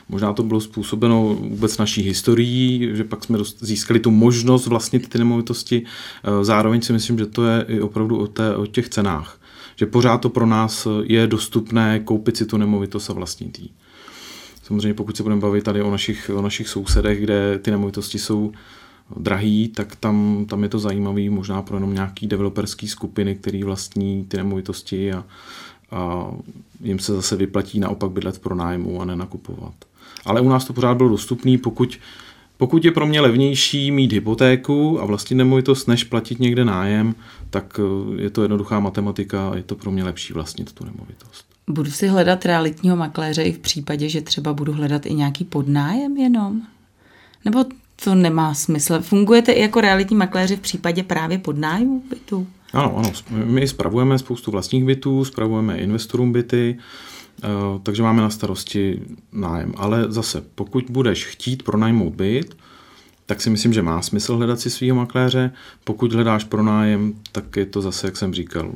možná 0.09 0.33
to 0.33 0.43
bylo 0.43 0.61
způsobeno 0.61 1.37
vůbec 1.41 1.79
naší 1.79 2.03
historií, 2.03 2.91
že 2.95 3.05
pak 3.05 3.25
jsme 3.25 3.39
dost, 3.39 3.59
získali 3.61 4.01
tu 4.01 4.11
možnost 4.11 4.67
vlastnit 4.67 5.09
ty 5.09 5.19
nemovitosti. 5.19 5.83
Uh, 5.83 6.45
zároveň 6.45 6.83
si 6.83 6.93
myslím, 6.93 7.19
že 7.19 7.27
to 7.27 7.45
je 7.45 7.65
i 7.69 7.81
opravdu 7.81 8.19
o, 8.19 8.27
té, 8.27 8.57
o 8.57 8.67
těch 8.67 8.89
cenách. 8.89 9.41
Že 9.77 9.87
pořád 9.87 10.19
to 10.19 10.29
pro 10.29 10.47
nás 10.47 10.89
je 11.05 11.27
dostupné 11.27 12.01
koupit 12.01 12.37
si 12.37 12.47
tu 12.47 12.57
nemovitost 12.57 13.11
a 13.11 13.13
vlastnit 13.13 13.59
ji. 13.59 13.69
Samozřejmě 14.63 14.95
pokud 14.95 15.17
se 15.17 15.23
budeme 15.23 15.41
bavit 15.41 15.65
tady 15.65 15.83
o 15.83 15.91
našich, 15.91 16.31
o 16.35 16.43
našich 16.43 16.69
sousedech, 16.69 17.21
kde 17.21 17.59
ty 17.59 17.71
nemovitosti 17.71 18.19
jsou 18.19 18.53
drahý, 19.17 19.69
tak 19.69 19.97
tam, 19.97 20.47
tam 20.49 20.63
je 20.63 20.69
to 20.69 20.79
zajímavý 20.79 21.31
možná 21.31 21.63
pro 21.63 21.77
jenom 21.77 21.95
nějaký 21.95 22.27
developerský 22.27 22.89
skupiny, 22.89 23.35
který 23.35 23.65
vlastní 23.65 24.25
ty 24.25 24.37
nemovitosti 24.37 25.13
a, 25.13 25.25
a 25.91 26.31
jim 26.81 26.99
se 26.99 27.13
zase 27.13 27.37
vyplatí 27.37 27.81
naopak 27.81 28.11
bydlet 28.11 28.39
pro 28.39 28.55
nájmu 28.55 29.01
a 29.01 29.05
nenakupovat. 29.05 29.75
Ale 30.25 30.41
u 30.41 30.49
nás 30.49 30.65
to 30.65 30.73
pořád 30.73 30.97
bylo 30.97 31.09
dostupný, 31.09 31.59
pokud, 31.59 31.99
pokud 32.57 32.85
je 32.85 32.93
pro 32.93 33.07
mě 33.07 33.21
levnější 33.21 33.91
mít 33.91 34.13
hypotéku 34.13 35.01
a 35.01 35.05
vlastnit 35.05 35.37
nemovitost, 35.37 35.89
než 35.89 36.05
platit 36.05 36.41
někde 36.41 36.65
nájem, 36.65 37.15
tak 37.51 37.81
eh, 37.81 38.23
je 38.23 38.31
to 38.31 38.43
jednoduchá 38.43 38.81
matematika 38.81 39.49
a 39.49 39.57
je 39.57 39.63
to 39.63 39.75
pro 39.75 39.91
mě 39.91 40.05
lepší 40.05 40.33
vlastnit 40.33 40.73
tu 40.73 40.85
nemovitost. 40.85 41.47
Budu 41.71 41.91
si 41.91 42.09
hledat 42.09 42.47
realitního 42.47 42.97
makléře 42.97 43.43
i 43.43 43.53
v 43.53 43.59
případě, 43.59 44.09
že 44.09 44.21
třeba 44.21 44.53
budu 44.53 44.73
hledat 44.73 45.07
i 45.07 45.15
nějaký 45.15 45.45
podnájem 45.45 46.17
jenom? 46.17 46.63
Nebo 47.45 47.65
to 48.05 48.15
nemá 48.15 48.55
smysl. 48.55 49.01
Fungujete 49.01 49.53
i 49.53 49.61
jako 49.61 49.81
realitní 49.81 50.17
makléři 50.17 50.57
v 50.57 50.61
případě 50.61 51.03
právě 51.03 51.39
podnájmu 51.39 52.03
bytu? 52.11 52.47
Ano, 52.73 52.97
ano. 52.97 53.13
My 53.31 53.69
spravujeme 53.69 54.19
spoustu 54.19 54.51
vlastních 54.51 54.85
bytů, 54.85 55.25
spravujeme 55.25 55.79
investorům 55.79 56.33
byty, 56.33 56.79
eh, 57.45 57.49
takže 57.83 58.03
máme 58.03 58.23
na 58.23 58.31
starosti 58.31 59.03
nájem. 59.33 59.75
Ale 59.77 60.05
zase, 60.09 60.43
pokud 60.55 60.85
budeš 60.91 61.27
chtít 61.27 61.63
pronajmout 61.63 62.15
byt, 62.15 62.57
tak 63.27 63.41
si 63.41 63.51
myslím, 63.51 63.73
že 63.73 63.83
má 63.83 64.03
smysl 64.03 64.37
hledat 64.37 64.61
si 64.61 64.71
svého 64.71 64.97
makléře. 64.97 65.51
Pokud 65.85 66.13
hledáš 66.13 66.45
pronájem, 66.45 67.15
tak 67.33 67.57
je 67.57 67.67
to 67.67 67.83
zase, 67.83 68.07
jak 68.07 68.17
jsem 68.17 68.35
říkal, 68.35 68.73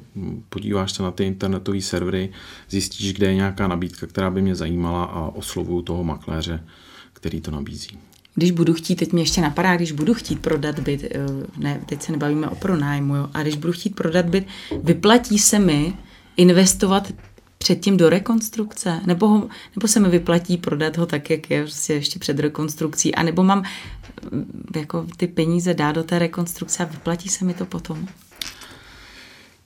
podíváš 0.48 0.92
se 0.92 1.02
na 1.02 1.10
ty 1.10 1.24
internetové 1.24 1.80
servery, 1.80 2.32
zjistíš, 2.70 3.12
kde 3.12 3.26
je 3.26 3.34
nějaká 3.34 3.68
nabídka, 3.68 4.06
která 4.06 4.30
by 4.30 4.42
mě 4.42 4.54
zajímala 4.54 5.04
a 5.04 5.28
oslovuju 5.28 5.82
toho 5.82 6.04
makléře, 6.04 6.64
který 7.12 7.40
to 7.40 7.50
nabízí 7.50 7.98
když 8.40 8.50
budu 8.50 8.74
chtít, 8.74 8.96
teď 8.96 9.12
mě 9.12 9.22
ještě 9.22 9.40
napadá, 9.40 9.76
když 9.76 9.92
budu 9.92 10.14
chtít 10.14 10.40
prodat 10.40 10.78
byt, 10.80 11.04
eh, 11.04 11.26
ne, 11.56 11.80
teď 11.86 12.02
se 12.02 12.12
nebavíme 12.12 12.48
o 12.48 12.54
pronájmu, 12.54 13.16
jo, 13.16 13.28
a 13.34 13.42
když 13.42 13.56
budu 13.56 13.72
chtít 13.72 13.94
prodat 13.94 14.26
byt, 14.26 14.46
vyplatí 14.82 15.38
se 15.38 15.58
mi 15.58 15.94
investovat 16.36 17.12
předtím 17.58 17.96
do 17.96 18.08
rekonstrukce, 18.08 19.00
nebo, 19.06 19.28
ho, 19.28 19.48
nebo 19.76 19.88
se 19.88 20.00
mi 20.00 20.08
vyplatí 20.08 20.56
prodat 20.56 20.96
ho 20.96 21.06
tak, 21.06 21.30
jak 21.30 21.50
je 21.50 21.62
prostě 21.62 21.94
ještě 21.94 22.18
před 22.18 22.38
rekonstrukcí, 22.38 23.14
a 23.14 23.22
nebo 23.22 23.42
mám 23.42 23.62
eh, 23.64 24.78
jako 24.78 25.06
ty 25.16 25.26
peníze 25.26 25.74
dát 25.74 25.92
do 25.92 26.04
té 26.04 26.18
rekonstrukce 26.18 26.82
a 26.82 26.86
vyplatí 26.86 27.28
se 27.28 27.44
mi 27.44 27.54
to 27.54 27.66
potom? 27.66 28.06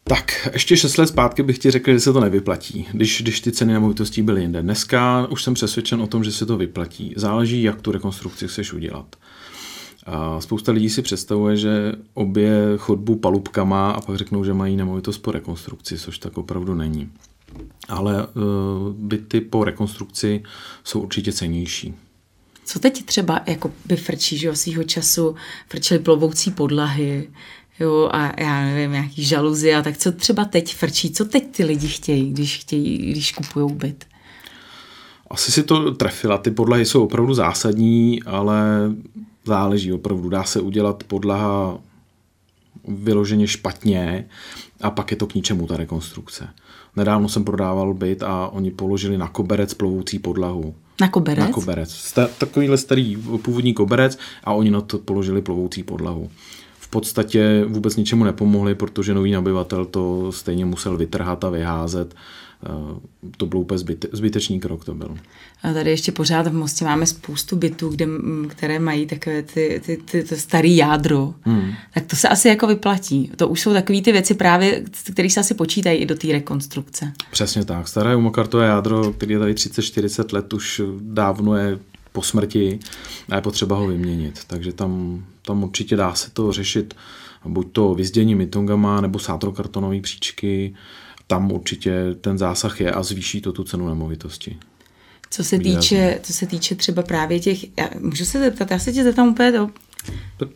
Tak, 0.08 0.48
ještě 0.52 0.76
6 0.76 0.96
let 0.96 1.06
zpátky 1.06 1.42
bych 1.42 1.58
ti 1.58 1.70
řekl, 1.70 1.92
že 1.92 2.00
se 2.00 2.12
to 2.12 2.20
nevyplatí, 2.20 2.88
když, 2.92 3.22
když 3.22 3.40
ty 3.40 3.52
ceny 3.52 3.72
nemovitostí 3.72 4.22
byly 4.22 4.40
jinde. 4.40 4.62
Dneska 4.62 5.26
už 5.30 5.42
jsem 5.42 5.54
přesvědčen 5.54 6.02
o 6.02 6.06
tom, 6.06 6.24
že 6.24 6.32
se 6.32 6.46
to 6.46 6.56
vyplatí. 6.56 7.14
Záleží, 7.16 7.62
jak 7.62 7.82
tu 7.82 7.92
rekonstrukci 7.92 8.48
chceš 8.48 8.72
udělat. 8.72 9.16
A 10.06 10.40
spousta 10.40 10.72
lidí 10.72 10.90
si 10.90 11.02
představuje, 11.02 11.56
že 11.56 11.92
obě 12.14 12.54
chodbu 12.76 13.16
palubkama 13.16 13.90
a 13.90 14.00
pak 14.00 14.16
řeknou, 14.16 14.44
že 14.44 14.54
mají 14.54 14.76
nemovitost 14.76 15.18
po 15.18 15.32
rekonstrukci, 15.32 15.98
což 15.98 16.18
tak 16.18 16.38
opravdu 16.38 16.74
není. 16.74 17.10
Ale 17.88 18.26
uh, 18.26 18.32
byty 18.92 19.40
po 19.40 19.64
rekonstrukci 19.64 20.42
jsou 20.84 21.00
určitě 21.00 21.32
cenější. 21.32 21.94
Co 22.64 22.78
teď 22.78 23.04
třeba 23.04 23.40
jako 23.46 23.72
by 23.86 23.96
frčí, 23.96 24.38
že 24.38 24.56
svýho 24.56 24.84
času 24.84 25.34
frčely 25.68 26.00
plovoucí 26.00 26.50
podlahy, 26.50 27.28
jo, 27.80 28.08
a 28.12 28.40
já 28.40 28.60
nevím, 28.64 28.92
nějaký 28.92 29.24
žaluzy 29.24 29.74
a 29.74 29.82
tak 29.82 29.96
co 29.96 30.12
třeba 30.12 30.44
teď 30.44 30.74
frčí, 30.74 31.10
co 31.10 31.24
teď 31.24 31.56
ty 31.56 31.64
lidi 31.64 31.88
chtějí, 31.88 32.32
když 32.32 32.58
chtějí, 32.58 33.10
když 33.10 33.32
kupují 33.32 33.74
byt? 33.74 34.06
Asi 35.30 35.52
si 35.52 35.62
to 35.62 35.90
trefila, 35.90 36.38
ty 36.38 36.50
podlahy 36.50 36.86
jsou 36.86 37.04
opravdu 37.04 37.34
zásadní, 37.34 38.22
ale 38.22 38.64
záleží 39.44 39.92
opravdu. 39.92 40.28
Dá 40.28 40.44
se 40.44 40.60
udělat 40.60 41.04
podlaha 41.04 41.78
vyloženě 42.88 43.46
špatně 43.46 44.28
a 44.80 44.90
pak 44.90 45.10
je 45.10 45.16
to 45.16 45.26
k 45.26 45.34
ničemu 45.34 45.66
ta 45.66 45.76
rekonstrukce. 45.76 46.48
Nedávno 46.96 47.28
jsem 47.28 47.44
prodával 47.44 47.94
byt 47.94 48.22
a 48.22 48.48
oni 48.48 48.70
položili 48.70 49.18
na 49.18 49.28
koberec 49.28 49.74
plovoucí 49.74 50.18
podlahu. 50.18 50.74
Na 51.00 51.08
koberec? 51.08 51.44
Na 51.44 51.52
koberec. 51.52 51.90
Sta- 51.90 52.28
takovýhle 52.38 52.78
starý 52.78 53.16
původní 53.42 53.74
koberec 53.74 54.18
a 54.44 54.52
oni 54.52 54.70
na 54.70 54.80
to 54.80 54.98
položili 54.98 55.42
plovoucí 55.42 55.82
podlahu. 55.82 56.30
V 56.94 56.96
podstatě 56.96 57.64
vůbec 57.68 57.96
ničemu 57.96 58.24
nepomohli, 58.24 58.74
protože 58.74 59.14
nový 59.14 59.32
nabyvatel 59.32 59.84
to 59.84 60.32
stejně 60.32 60.64
musel 60.64 60.96
vytrhat 60.96 61.44
a 61.44 61.50
vyházet 61.50 62.14
Eh, 62.66 63.30
to 63.36 63.46
byl 63.46 63.58
úplně 63.58 63.78
zbyte, 63.78 64.08
zbytečný 64.12 64.60
krok 64.60 64.84
to 64.84 64.94
byl. 64.94 65.18
A 65.62 65.72
tady 65.72 65.90
ještě 65.90 66.12
pořád 66.12 66.46
v 66.46 66.54
Mostě 66.54 66.84
máme 66.84 67.06
spoustu 67.06 67.56
bytů, 67.56 67.88
kde, 67.88 68.06
které 68.48 68.78
mají 68.78 69.06
takové 69.06 69.42
ty, 69.42 69.82
ty, 69.86 69.96
ty, 69.96 70.22
ty 70.22 70.36
starý 70.36 70.76
jádro. 70.76 71.34
Hmm. 71.42 71.72
Tak 71.94 72.06
to 72.06 72.16
se 72.16 72.28
asi 72.28 72.48
jako 72.48 72.66
vyplatí. 72.66 73.30
To 73.36 73.48
už 73.48 73.60
jsou 73.60 73.72
takové 73.72 74.00
ty 74.00 74.12
věci 74.12 74.34
právě, 74.34 74.82
které 75.12 75.30
se 75.30 75.40
asi 75.40 75.54
počítají 75.54 75.98
i 75.98 76.06
do 76.06 76.14
té 76.14 76.32
rekonstrukce. 76.32 77.12
Přesně 77.30 77.64
tak. 77.64 77.88
Staré 77.88 78.16
umokartové 78.16 78.66
jádro, 78.66 79.12
který 79.12 79.32
je 79.32 79.38
tady 79.38 79.52
30-40 79.52 80.34
let, 80.34 80.52
už 80.52 80.82
dávno 81.00 81.56
je 81.56 81.78
po 82.12 82.22
smrti 82.22 82.78
a 83.28 83.36
je 83.36 83.42
potřeba 83.42 83.76
ho 83.76 83.86
vyměnit. 83.86 84.40
Takže 84.46 84.72
tam, 84.72 85.24
tam 85.46 85.64
určitě 85.64 85.96
dá 85.96 86.14
se 86.14 86.30
to 86.30 86.52
řešit 86.52 86.94
buď 87.44 87.72
to 87.72 87.94
vyzdění 87.94 88.34
mitongama 88.34 89.00
nebo 89.00 89.18
sátrokartonové 89.18 90.00
příčky, 90.00 90.74
tam 91.26 91.52
určitě 91.52 92.14
ten 92.20 92.38
zásah 92.38 92.80
je 92.80 92.92
a 92.92 93.02
zvýší 93.02 93.40
to 93.40 93.52
tu 93.52 93.64
cenu 93.64 93.88
nemovitosti. 93.88 94.58
Co 95.30 95.44
se, 95.44 95.58
týče, 95.58 96.20
co 96.22 96.32
se 96.32 96.46
týče 96.46 96.74
třeba 96.74 97.02
právě 97.02 97.40
těch, 97.40 97.78
já, 97.78 97.90
můžu 98.00 98.24
se 98.24 98.38
zeptat, 98.38 98.70
já 98.70 98.78
se 98.78 98.92
tě 98.92 99.04
zeptám 99.04 99.28
úplně 99.28 99.52
to, 99.52 99.70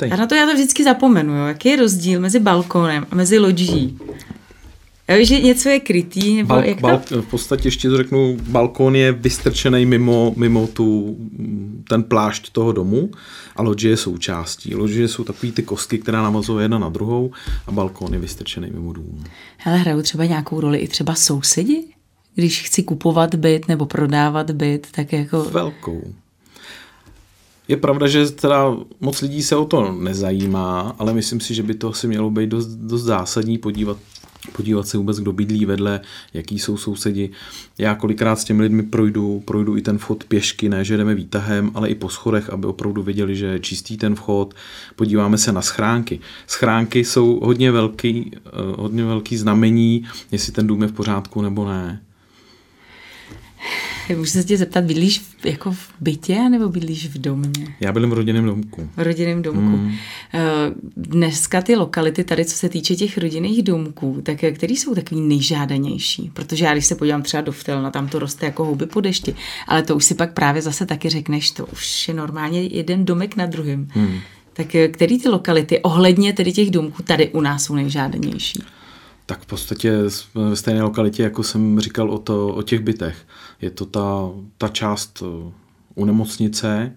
Já 0.06 0.16
na 0.16 0.26
to 0.26 0.34
já 0.34 0.46
to 0.46 0.54
vždycky 0.54 0.84
zapomenu, 0.84 1.34
jo. 1.34 1.46
jaký 1.46 1.68
je 1.68 1.76
rozdíl 1.76 2.20
mezi 2.20 2.40
balkónem 2.40 3.06
a 3.10 3.14
mezi 3.14 3.38
loďí? 3.38 3.98
Já 5.08 5.16
vím, 5.16 5.24
že 5.24 5.40
něco 5.40 5.68
je 5.68 5.80
krytý, 5.80 6.36
nebo 6.36 6.48
Bal, 6.48 6.64
jak 6.64 6.80
bal, 6.80 7.00
V 7.20 7.26
podstatě 7.30 7.68
ještě 7.68 7.88
to 7.88 7.96
řeknu, 7.96 8.36
balkón 8.48 8.96
je 8.96 9.12
vystrčený 9.12 9.86
mimo, 9.86 10.34
mimo 10.36 10.66
tu, 10.66 11.16
ten 11.88 12.02
plášť 12.02 12.52
toho 12.52 12.72
domu 12.72 13.10
a 13.56 13.62
loďie 13.62 13.92
je 13.92 13.96
součástí. 13.96 14.74
Loďie 14.74 15.08
jsou 15.08 15.24
takový 15.24 15.52
ty 15.52 15.62
kostky, 15.62 15.98
která 15.98 16.22
navazují 16.22 16.64
jedna 16.64 16.78
na 16.78 16.88
druhou 16.88 17.30
a 17.66 17.72
balkón 17.72 18.12
je 18.12 18.18
vystrčený 18.18 18.70
mimo 18.70 18.92
dům. 18.92 19.24
Hele, 19.56 19.78
hrajou 19.78 20.02
třeba 20.02 20.24
nějakou 20.24 20.60
roli 20.60 20.78
i 20.78 20.88
třeba 20.88 21.14
sousedi? 21.14 21.84
Když 22.34 22.62
chci 22.62 22.82
kupovat 22.82 23.34
byt 23.34 23.68
nebo 23.68 23.86
prodávat 23.86 24.50
byt, 24.50 24.86
tak 24.90 25.12
jako... 25.12 25.44
Velkou. 25.44 26.02
Je 27.68 27.76
pravda, 27.76 28.06
že 28.06 28.30
teda 28.30 28.76
moc 29.00 29.20
lidí 29.20 29.42
se 29.42 29.56
o 29.56 29.64
to 29.64 29.92
nezajímá, 29.92 30.96
ale 30.98 31.14
myslím 31.14 31.40
si, 31.40 31.54
že 31.54 31.62
by 31.62 31.74
to 31.74 31.88
asi 31.88 32.08
mělo 32.08 32.30
být 32.30 32.50
dost, 32.50 32.66
dost 32.66 33.02
zásadní 33.02 33.58
podívat 33.58 33.96
podívat 34.52 34.88
se 34.88 34.98
vůbec, 34.98 35.20
kdo 35.20 35.32
bydlí 35.32 35.64
vedle, 35.64 36.00
jaký 36.34 36.58
jsou 36.58 36.76
sousedi. 36.76 37.30
Já 37.78 37.94
kolikrát 37.94 38.36
s 38.36 38.44
těmi 38.44 38.62
lidmi 38.62 38.82
projdu, 38.82 39.42
projdu 39.44 39.76
i 39.76 39.82
ten 39.82 39.98
vchod 39.98 40.24
pěšky, 40.24 40.68
ne, 40.68 40.84
že 40.84 40.96
jdeme 40.96 41.14
výtahem, 41.14 41.70
ale 41.74 41.88
i 41.88 41.94
po 41.94 42.08
schodech, 42.08 42.50
aby 42.50 42.66
opravdu 42.66 43.02
věděli, 43.02 43.36
že 43.36 43.58
čistý 43.58 43.96
ten 43.96 44.14
vchod. 44.14 44.54
Podíváme 44.96 45.38
se 45.38 45.52
na 45.52 45.62
schránky. 45.62 46.20
Schránky 46.46 47.04
jsou 47.04 47.40
hodně 47.42 47.72
velký, 47.72 48.30
eh, 48.34 48.50
hodně 48.76 49.04
velký 49.04 49.36
znamení, 49.36 50.04
jestli 50.32 50.52
ten 50.52 50.66
dům 50.66 50.82
je 50.82 50.88
v 50.88 50.92
pořádku 50.92 51.42
nebo 51.42 51.68
ne. 51.68 52.00
Můžu 54.16 54.30
se 54.30 54.44
tě 54.44 54.56
zeptat, 54.56 54.84
bydlíš 54.84 55.18
v, 55.18 55.46
jako 55.46 55.72
v 55.72 55.90
bytě 56.00 56.48
nebo 56.48 56.68
bydlíš 56.68 57.08
v 57.08 57.18
domě? 57.18 57.76
Já 57.80 57.92
bydlím 57.92 58.10
v 58.10 58.12
rodinném 58.12 58.46
domku. 58.46 58.88
V 58.96 59.02
rodinném 59.02 59.42
domku. 59.42 59.76
Hmm. 59.76 59.92
Dneska 60.96 61.62
ty 61.62 61.76
lokality 61.76 62.24
tady, 62.24 62.44
co 62.44 62.56
se 62.56 62.68
týče 62.68 62.96
těch 62.96 63.18
rodinných 63.18 63.62
domků, 63.62 64.20
tak 64.22 64.44
eh, 64.44 64.52
který 64.52 64.76
jsou 64.76 64.94
takový 64.94 65.20
nejžádanější? 65.20 66.30
Protože 66.34 66.64
já, 66.64 66.72
když 66.72 66.86
se 66.86 66.94
podívám 66.94 67.22
třeba 67.22 67.40
do 67.40 67.52
Vtelna, 67.52 67.90
tam 67.90 68.08
to 68.08 68.18
roste 68.18 68.46
jako 68.46 68.64
houby 68.64 68.86
po 68.86 69.00
dešti, 69.00 69.34
ale 69.66 69.82
to 69.82 69.96
už 69.96 70.04
si 70.04 70.14
pak 70.14 70.32
právě 70.32 70.62
zase 70.62 70.86
taky 70.86 71.08
řekneš, 71.08 71.50
to 71.50 71.66
už 71.66 72.08
je 72.08 72.14
normálně 72.14 72.62
jeden 72.62 73.04
domek 73.04 73.36
na 73.36 73.46
druhém. 73.46 73.88
Hmm. 73.90 74.18
Tak 74.52 74.74
eh, 74.74 74.88
který 74.88 75.18
ty 75.18 75.28
lokality 75.28 75.80
ohledně 75.80 76.32
tedy 76.32 76.52
těch 76.52 76.70
domků 76.70 77.02
tady 77.02 77.28
u 77.28 77.40
nás 77.40 77.64
jsou 77.64 77.74
nejžádanější? 77.74 78.62
Tak 79.28 79.42
v 79.42 79.46
podstatě 79.46 79.92
ve 80.34 80.56
stejné 80.56 80.82
lokalitě, 80.82 81.22
jako 81.22 81.42
jsem 81.42 81.80
říkal 81.80 82.10
o, 82.10 82.18
to, 82.18 82.48
o 82.48 82.62
těch 82.62 82.80
bytech. 82.80 83.26
Je 83.60 83.70
to 83.70 83.86
ta, 83.86 84.30
ta 84.58 84.68
část 84.68 85.22
eh, 85.22 85.52
u 85.94 86.04
nemocnice, 86.04 86.92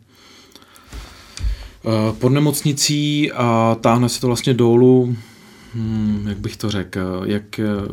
eh, 1.85 2.13
pod 2.19 2.29
nemocnicí 2.29 3.31
a 3.31 3.77
táhne 3.81 4.09
se 4.09 4.21
to 4.21 4.27
vlastně 4.27 4.53
dolů, 4.53 5.15
hmm, 5.73 6.25
jak 6.27 6.37
bych 6.37 6.57
to 6.57 6.69
řekl, 6.69 7.21
jak 7.25 7.43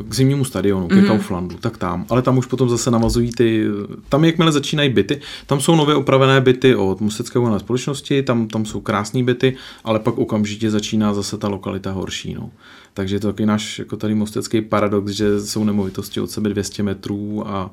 k 0.07 0.13
zimnímu 0.13 0.45
stadionu, 0.45 0.87
mm-hmm. 0.87 1.01
ke. 1.01 1.07
Kauflandu, 1.07 1.57
tak 1.57 1.77
tam. 1.77 2.05
Ale 2.09 2.21
tam 2.21 2.37
už 2.37 2.45
potom 2.45 2.69
zase 2.69 2.91
navazují 2.91 3.31
ty, 3.31 3.65
tam 4.09 4.25
jakmile 4.25 4.51
začínají 4.51 4.89
byty, 4.89 5.21
tam 5.45 5.61
jsou 5.61 5.75
nově 5.75 5.95
opravené 5.95 6.41
byty 6.41 6.75
od 6.75 7.01
Mustecké 7.01 7.39
volné 7.39 7.59
společnosti, 7.59 8.23
tam, 8.23 8.47
tam 8.47 8.65
jsou 8.65 8.81
krásné 8.81 9.23
byty, 9.23 9.55
ale 9.83 9.99
pak 9.99 10.17
okamžitě 10.17 10.71
začíná 10.71 11.13
zase 11.13 11.37
ta 11.37 11.47
lokalita 11.47 11.91
horší. 11.91 12.33
No. 12.33 12.51
Takže 12.93 13.15
je 13.15 13.19
to 13.19 13.27
takový 13.27 13.45
náš 13.45 13.79
jako 13.79 13.97
tady 13.97 14.15
mostecký 14.15 14.61
paradox, 14.61 15.11
že 15.11 15.41
jsou 15.41 15.63
nemovitosti 15.63 16.19
od 16.19 16.31
sebe 16.31 16.49
200 16.49 16.83
metrů 16.83 17.47
a 17.47 17.71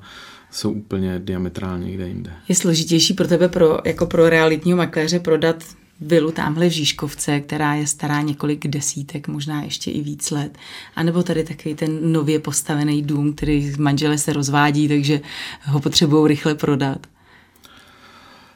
jsou 0.51 0.73
úplně 0.73 1.21
diametrálně 1.25 1.87
někde 1.87 2.09
jinde. 2.09 2.33
Je 2.49 2.55
složitější 2.55 3.14
pro 3.14 3.29
tebe 3.29 3.49
pro, 3.49 3.79
jako 3.85 4.07
pro 4.07 4.29
realitního 4.29 4.79
makléře 4.79 5.21
prodat 5.21 5.64
vilu 6.00 6.32
tamhle 6.32 6.68
v 6.68 6.72
Žížkovce, 6.72 7.40
která 7.40 7.74
je 7.74 7.87
stará 7.87 8.20
několik 8.20 8.66
desítek, 8.66 9.28
možná 9.28 9.62
ještě 9.62 9.90
i 9.90 10.00
víc 10.00 10.30
let. 10.30 10.59
A 10.96 11.02
nebo 11.02 11.22
tady 11.22 11.44
takový 11.44 11.74
ten 11.74 12.12
nově 12.12 12.38
postavený 12.38 13.02
dům, 13.02 13.32
který 13.32 13.72
manžele 13.78 14.18
se 14.18 14.32
rozvádí, 14.32 14.88
takže 14.88 15.20
ho 15.64 15.80
potřebují 15.80 16.28
rychle 16.28 16.54
prodat. 16.54 17.06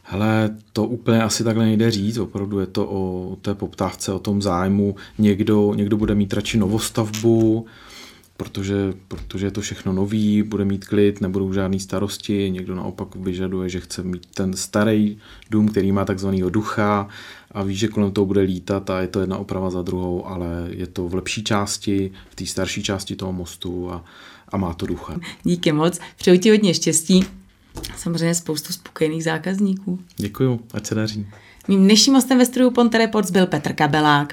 Hele, 0.03 0.57
to 0.73 0.85
úplně 0.85 1.23
asi 1.23 1.45
takhle 1.45 1.65
nejde 1.65 1.91
říct, 1.91 2.19
opravdu 2.19 2.59
je 2.59 2.67
to 2.67 2.87
o 2.91 3.37
té 3.43 3.55
poptávce, 3.55 4.13
o 4.13 4.19
tom 4.19 4.43
zájmu. 4.43 4.97
Někdo, 5.19 5.75
někdo 5.75 5.97
bude 5.97 6.15
mít 6.15 6.33
radši 6.33 6.59
novostavbu, 6.59 7.67
protože, 8.41 8.95
protože 9.09 9.47
je 9.47 9.51
to 9.51 9.61
všechno 9.61 9.93
nový, 9.93 10.43
bude 10.43 10.65
mít 10.65 10.85
klid, 10.85 11.21
nebudou 11.21 11.53
žádný 11.53 11.81
starosti, 11.81 12.51
někdo 12.51 12.75
naopak 12.75 13.17
vyžaduje, 13.17 13.69
že 13.69 13.81
chce 13.81 14.03
mít 14.03 14.27
ten 14.35 14.57
starý 14.57 15.19
dům, 15.51 15.69
který 15.69 15.93
má 15.93 16.05
takzvanýho 16.05 16.51
ducha 16.51 17.09
a 17.51 17.63
ví, 17.63 17.77
že 17.77 17.89
kolem 17.89 18.13
toho 18.13 18.27
bude 18.27 18.41
lítat 18.41 18.91
a 18.91 19.01
je 19.01 19.09
to 19.09 19.21
jedna 19.21 19.39
oprava 19.39 19.71
za 19.71 19.83
druhou, 19.83 20.27
ale 20.27 20.47
je 20.71 20.87
to 20.87 21.09
v 21.09 21.15
lepší 21.15 21.45
části, 21.45 22.13
v 22.31 22.35
té 22.35 22.47
starší 22.47 22.83
části 22.83 23.17
toho 23.17 23.33
mostu 23.33 23.93
a, 23.93 24.05
a 24.49 24.57
má 24.57 24.75
to 24.75 24.87
ducha. 24.87 25.17
Díky 25.43 25.73
moc, 25.73 26.01
přeju 26.17 26.39
ti 26.39 26.51
hodně 26.51 26.75
štěstí, 26.75 27.25
samozřejmě 27.97 28.35
spoustu 28.35 28.73
spokojených 28.73 29.25
zákazníků. 29.25 29.99
Děkuju, 30.17 30.61
ať 30.75 30.87
se 30.87 30.95
daří. 30.95 31.27
Mým 31.69 31.85
dnešním 31.85 32.15
hostem 32.15 32.39
ve 32.39 32.47
studiu 32.47 32.71
Ponte 32.71 32.99
Reports 32.99 33.31
byl 33.31 33.47
Petr 33.47 33.73
Kabelák. 33.73 34.33